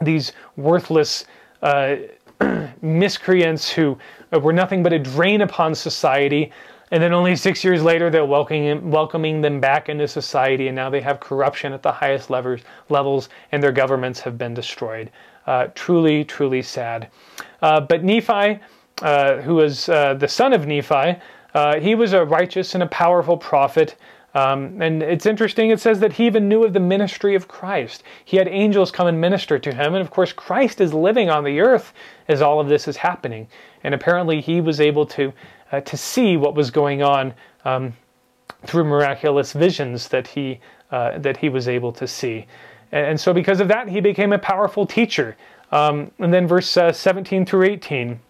[0.00, 1.24] these worthless
[1.62, 1.96] uh,
[2.82, 3.98] miscreants who
[4.32, 6.52] were nothing but a drain upon society.
[6.92, 10.88] And then only six years later, they're welcoming, welcoming them back into society, and now
[10.88, 15.10] they have corruption at the highest levels, levels and their governments have been destroyed.
[15.46, 17.08] Uh, truly, truly sad.
[17.62, 18.60] Uh, but Nephi,
[19.02, 21.16] uh, who was uh, the son of Nephi,
[21.54, 23.96] uh, he was a righteous and a powerful prophet.
[24.36, 28.02] Um, and it's interesting, it says that he even knew of the ministry of Christ.
[28.22, 29.94] He had angels come and minister to him.
[29.94, 31.94] And of course, Christ is living on the earth
[32.28, 33.48] as all of this is happening.
[33.82, 35.32] And apparently, he was able to,
[35.72, 37.32] uh, to see what was going on
[37.64, 37.94] um,
[38.66, 40.60] through miraculous visions that he,
[40.90, 42.46] uh, that he was able to see.
[42.92, 45.34] And, and, so, because of that, he became a powerful teacher.
[45.72, 48.20] Um, and then, verse uh, 17 through 18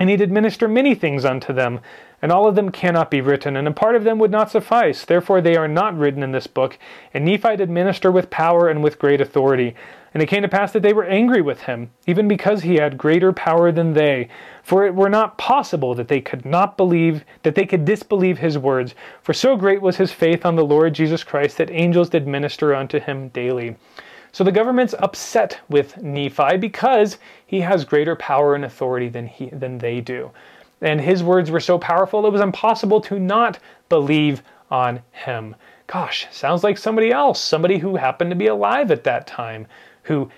[0.00, 1.80] and he did minister many things unto them
[2.22, 5.04] and all of them cannot be written, and a part of them would not suffice.
[5.04, 6.78] Therefore they are not written in this book.
[7.12, 9.74] And Nephi did minister with power and with great authority.
[10.14, 12.96] And it came to pass that they were angry with him, even because he had
[12.96, 14.28] greater power than they.
[14.62, 18.56] For it were not possible that they could not believe, that they could disbelieve his
[18.56, 18.94] words.
[19.22, 22.72] For so great was his faith on the Lord Jesus Christ that angels did minister
[22.72, 23.74] unto him daily.
[24.32, 29.50] So the government's upset with Nephi because he has greater power and authority than, he,
[29.50, 30.30] than they do.
[30.80, 33.58] And his words were so powerful, it was impossible to not
[33.88, 35.54] believe on him.
[35.86, 39.66] Gosh, sounds like somebody else, somebody who happened to be alive at that time,
[40.04, 40.30] who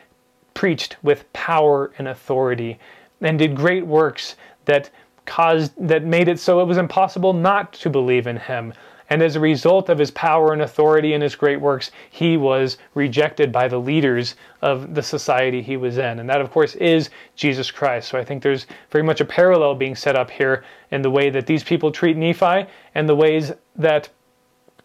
[0.55, 2.79] preached with power and authority
[3.21, 4.91] and did great works that
[5.27, 8.75] caused that made it so it was impossible not to believe in him.
[9.11, 12.79] And as a result of his power and authority and his great works, he was
[12.95, 16.19] rejected by the leaders of the society he was in.
[16.19, 18.09] And that, of course, is Jesus Christ.
[18.09, 21.29] So I think there's very much a parallel being set up here in the way
[21.31, 24.09] that these people treat Nephi and the ways that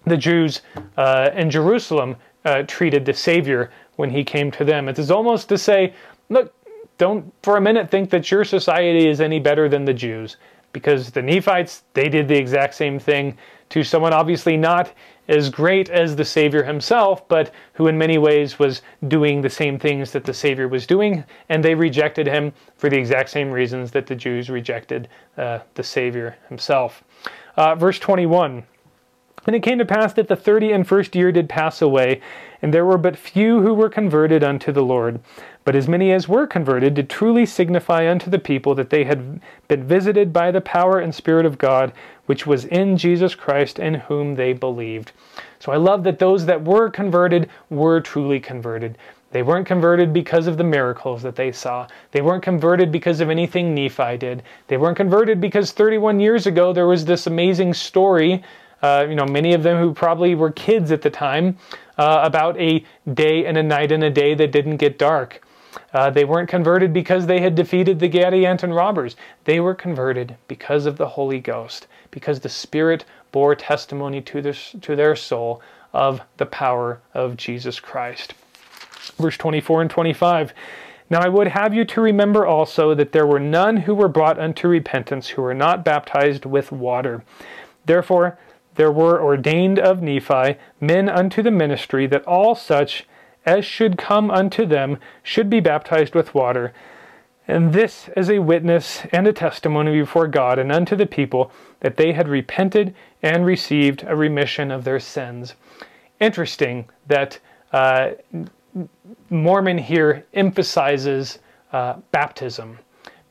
[0.06, 0.62] the Jews
[0.98, 2.16] uh, in Jerusalem
[2.46, 4.90] uh, treated the Savior when he came to them.
[4.90, 5.94] It is almost to say,
[6.30, 6.54] look,
[6.98, 10.36] don't for a minute think that your society is any better than the Jews
[10.74, 13.38] because the Nephites, they did the exact same thing
[13.70, 14.92] to someone obviously not
[15.28, 19.78] as great as the Savior himself, but who in many ways was doing the same
[19.78, 23.92] things that the Savior was doing, and they rejected him for the exact same reasons
[23.92, 25.08] that the Jews rejected
[25.38, 27.04] uh, the Savior himself.
[27.56, 28.64] Uh, verse 21
[29.46, 32.22] And it came to pass that the thirty and first year did pass away,
[32.64, 35.20] and there were but few who were converted unto the Lord.
[35.70, 39.40] But as many as were converted did truly signify unto the people that they had
[39.68, 41.94] been visited by the power and Spirit of God,
[42.26, 45.12] which was in Jesus Christ, in whom they believed.
[45.60, 48.98] So I love that those that were converted were truly converted.
[49.30, 51.86] They weren't converted because of the miracles that they saw.
[52.14, 54.42] They weren't converted because of anything Nephi did.
[54.70, 58.44] They weren't converted because 31 years ago there was this amazing story.
[58.82, 61.60] Uh, you know, many of them who probably were kids at the time,
[62.00, 65.44] uh, about a day and a night and a day that didn't get dark.
[65.94, 69.16] Uh, they weren't converted because they had defeated the Gadianton robbers.
[69.46, 74.54] They were converted because of the Holy Ghost, because the Spirit bore testimony to their,
[74.54, 75.62] to their soul
[75.94, 78.34] of the power of Jesus Christ.
[79.18, 80.54] Verse 24 and 25.
[81.10, 84.40] Now I would have you to remember also that there were none who were brought
[84.40, 87.24] unto repentance who were not baptized with water.
[87.86, 88.38] Therefore,
[88.76, 93.06] there were ordained of Nephi men unto the ministry that all such
[93.50, 96.72] as should come unto them should be baptized with water.
[97.48, 101.98] And this as a witness and a testimony before God and unto the people that
[101.98, 102.94] they had repented
[103.24, 105.56] and received a remission of their sins.
[106.20, 107.40] Interesting that
[107.74, 108.12] uh,
[109.32, 111.40] Mormon here emphasizes
[111.74, 112.78] uh, baptism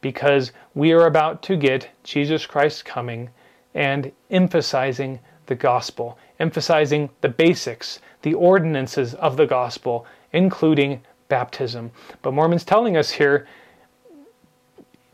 [0.01, 3.31] because we are about to get Jesus Christ coming
[3.73, 11.91] and emphasizing the gospel, emphasizing the basics, the ordinances of the gospel, including baptism.
[12.23, 13.47] But Mormon's telling us here,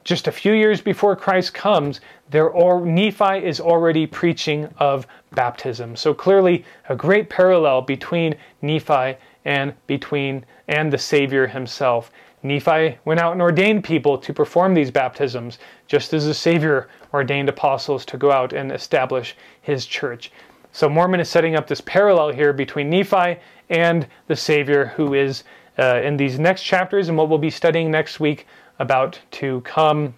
[0.05, 2.01] just a few years before Christ comes,
[2.31, 5.97] there or Nephi is already preaching of baptism.
[5.97, 12.11] So clearly a great parallel between Nephi and between and the Savior himself.
[12.43, 17.49] Nephi went out and ordained people to perform these baptisms, just as the Savior ordained
[17.49, 20.31] apostles to go out and establish his church.
[20.75, 23.37] So Mormon is setting up this parallel here between Nephi
[23.70, 25.45] and the Savior, who is
[25.79, 28.49] uh, in these next chapters and what we'll be studying next week
[28.81, 30.14] about to come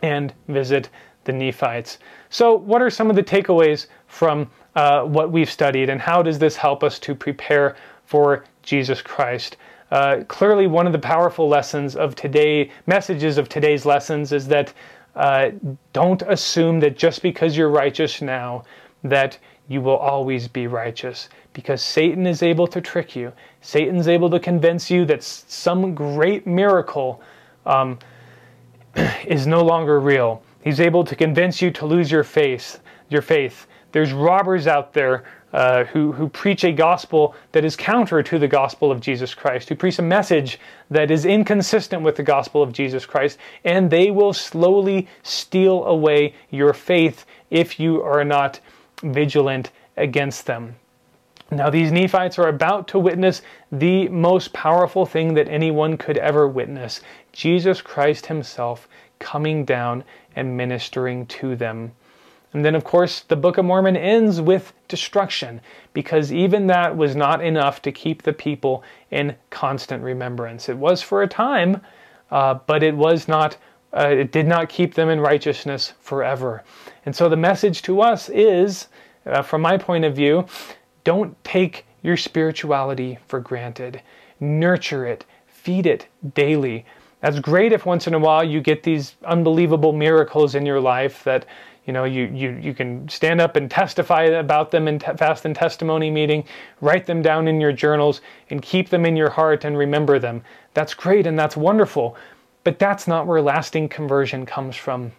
[0.00, 0.90] and visit
[1.24, 1.98] the Nephites.
[2.28, 6.38] So, what are some of the takeaways from uh, what we've studied, and how does
[6.38, 7.74] this help us to prepare
[8.04, 9.56] for Jesus Christ?
[9.90, 14.72] Uh, clearly, one of the powerful lessons of today, messages of today's lessons, is that
[15.16, 15.50] uh,
[15.92, 18.62] don't assume that just because you're righteous now,
[19.02, 19.36] that
[19.70, 23.32] you will always be righteous because Satan is able to trick you.
[23.60, 27.22] Satan's able to convince you that some great miracle
[27.64, 27.96] um,
[29.24, 30.42] is no longer real.
[30.64, 32.80] He's able to convince you to lose your faith.
[33.10, 33.68] Your faith.
[33.92, 38.48] There's robbers out there uh, who, who preach a gospel that is counter to the
[38.48, 40.58] gospel of Jesus Christ, who preach a message
[40.90, 46.34] that is inconsistent with the gospel of Jesus Christ, and they will slowly steal away
[46.50, 48.58] your faith if you are not
[49.02, 50.76] vigilant against them.
[51.52, 53.42] Now, these Nephites are about to witness
[53.72, 57.00] the most powerful thing that anyone could ever witness
[57.32, 58.86] Jesus Christ Himself
[59.18, 60.04] coming down
[60.36, 61.92] and ministering to them.
[62.52, 65.60] And then, of course, the Book of Mormon ends with destruction,
[65.92, 70.68] because even that was not enough to keep the people in constant remembrance.
[70.68, 71.80] It was for a time,
[72.30, 73.56] uh, but it was not.
[73.92, 76.62] Uh, it did not keep them in righteousness forever.
[77.06, 78.88] And so the message to us is,
[79.26, 80.46] uh, from my point of view,
[81.04, 84.02] don't take your spirituality for granted.
[84.38, 86.86] Nurture it, feed it daily.
[87.20, 91.22] That's great if once in a while you get these unbelievable miracles in your life
[91.24, 91.44] that
[91.86, 95.44] you know you you you can stand up and testify about them in te- fast
[95.44, 96.44] and testimony meeting,
[96.80, 100.42] write them down in your journals and keep them in your heart and remember them.
[100.72, 102.16] That's great and that's wonderful.
[102.62, 105.12] But that's not where lasting conversion comes from.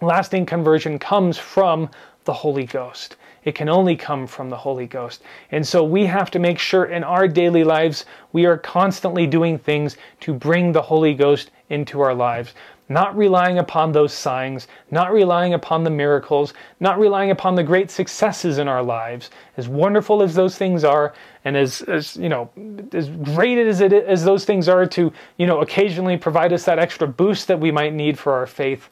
[0.00, 1.88] Lasting conversion comes from
[2.24, 3.16] the Holy Ghost.
[3.44, 5.22] It can only come from the Holy Ghost.
[5.50, 9.58] And so we have to make sure in our daily lives we are constantly doing
[9.58, 12.54] things to bring the Holy Ghost into our lives.
[12.88, 17.90] Not relying upon those signs, not relying upon the miracles, not relying upon the great
[17.90, 19.30] successes in our lives.
[19.56, 21.14] As wonderful as those things are,
[21.46, 22.50] and as, as you know,
[22.92, 26.78] as great as it as those things are to, you know, occasionally provide us that
[26.78, 28.90] extra boost that we might need for our faith,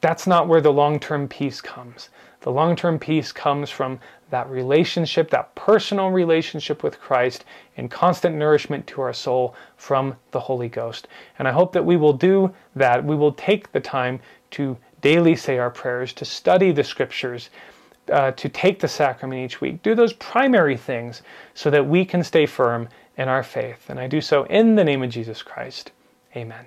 [0.00, 2.08] that's not where the long-term peace comes.
[2.40, 7.44] The long term peace comes from that relationship, that personal relationship with Christ,
[7.76, 11.08] and constant nourishment to our soul from the Holy Ghost.
[11.38, 13.04] And I hope that we will do that.
[13.04, 14.20] We will take the time
[14.52, 17.50] to daily say our prayers, to study the scriptures,
[18.12, 19.82] uh, to take the sacrament each week.
[19.82, 21.22] Do those primary things
[21.54, 23.90] so that we can stay firm in our faith.
[23.90, 25.92] And I do so in the name of Jesus Christ.
[26.36, 26.66] Amen.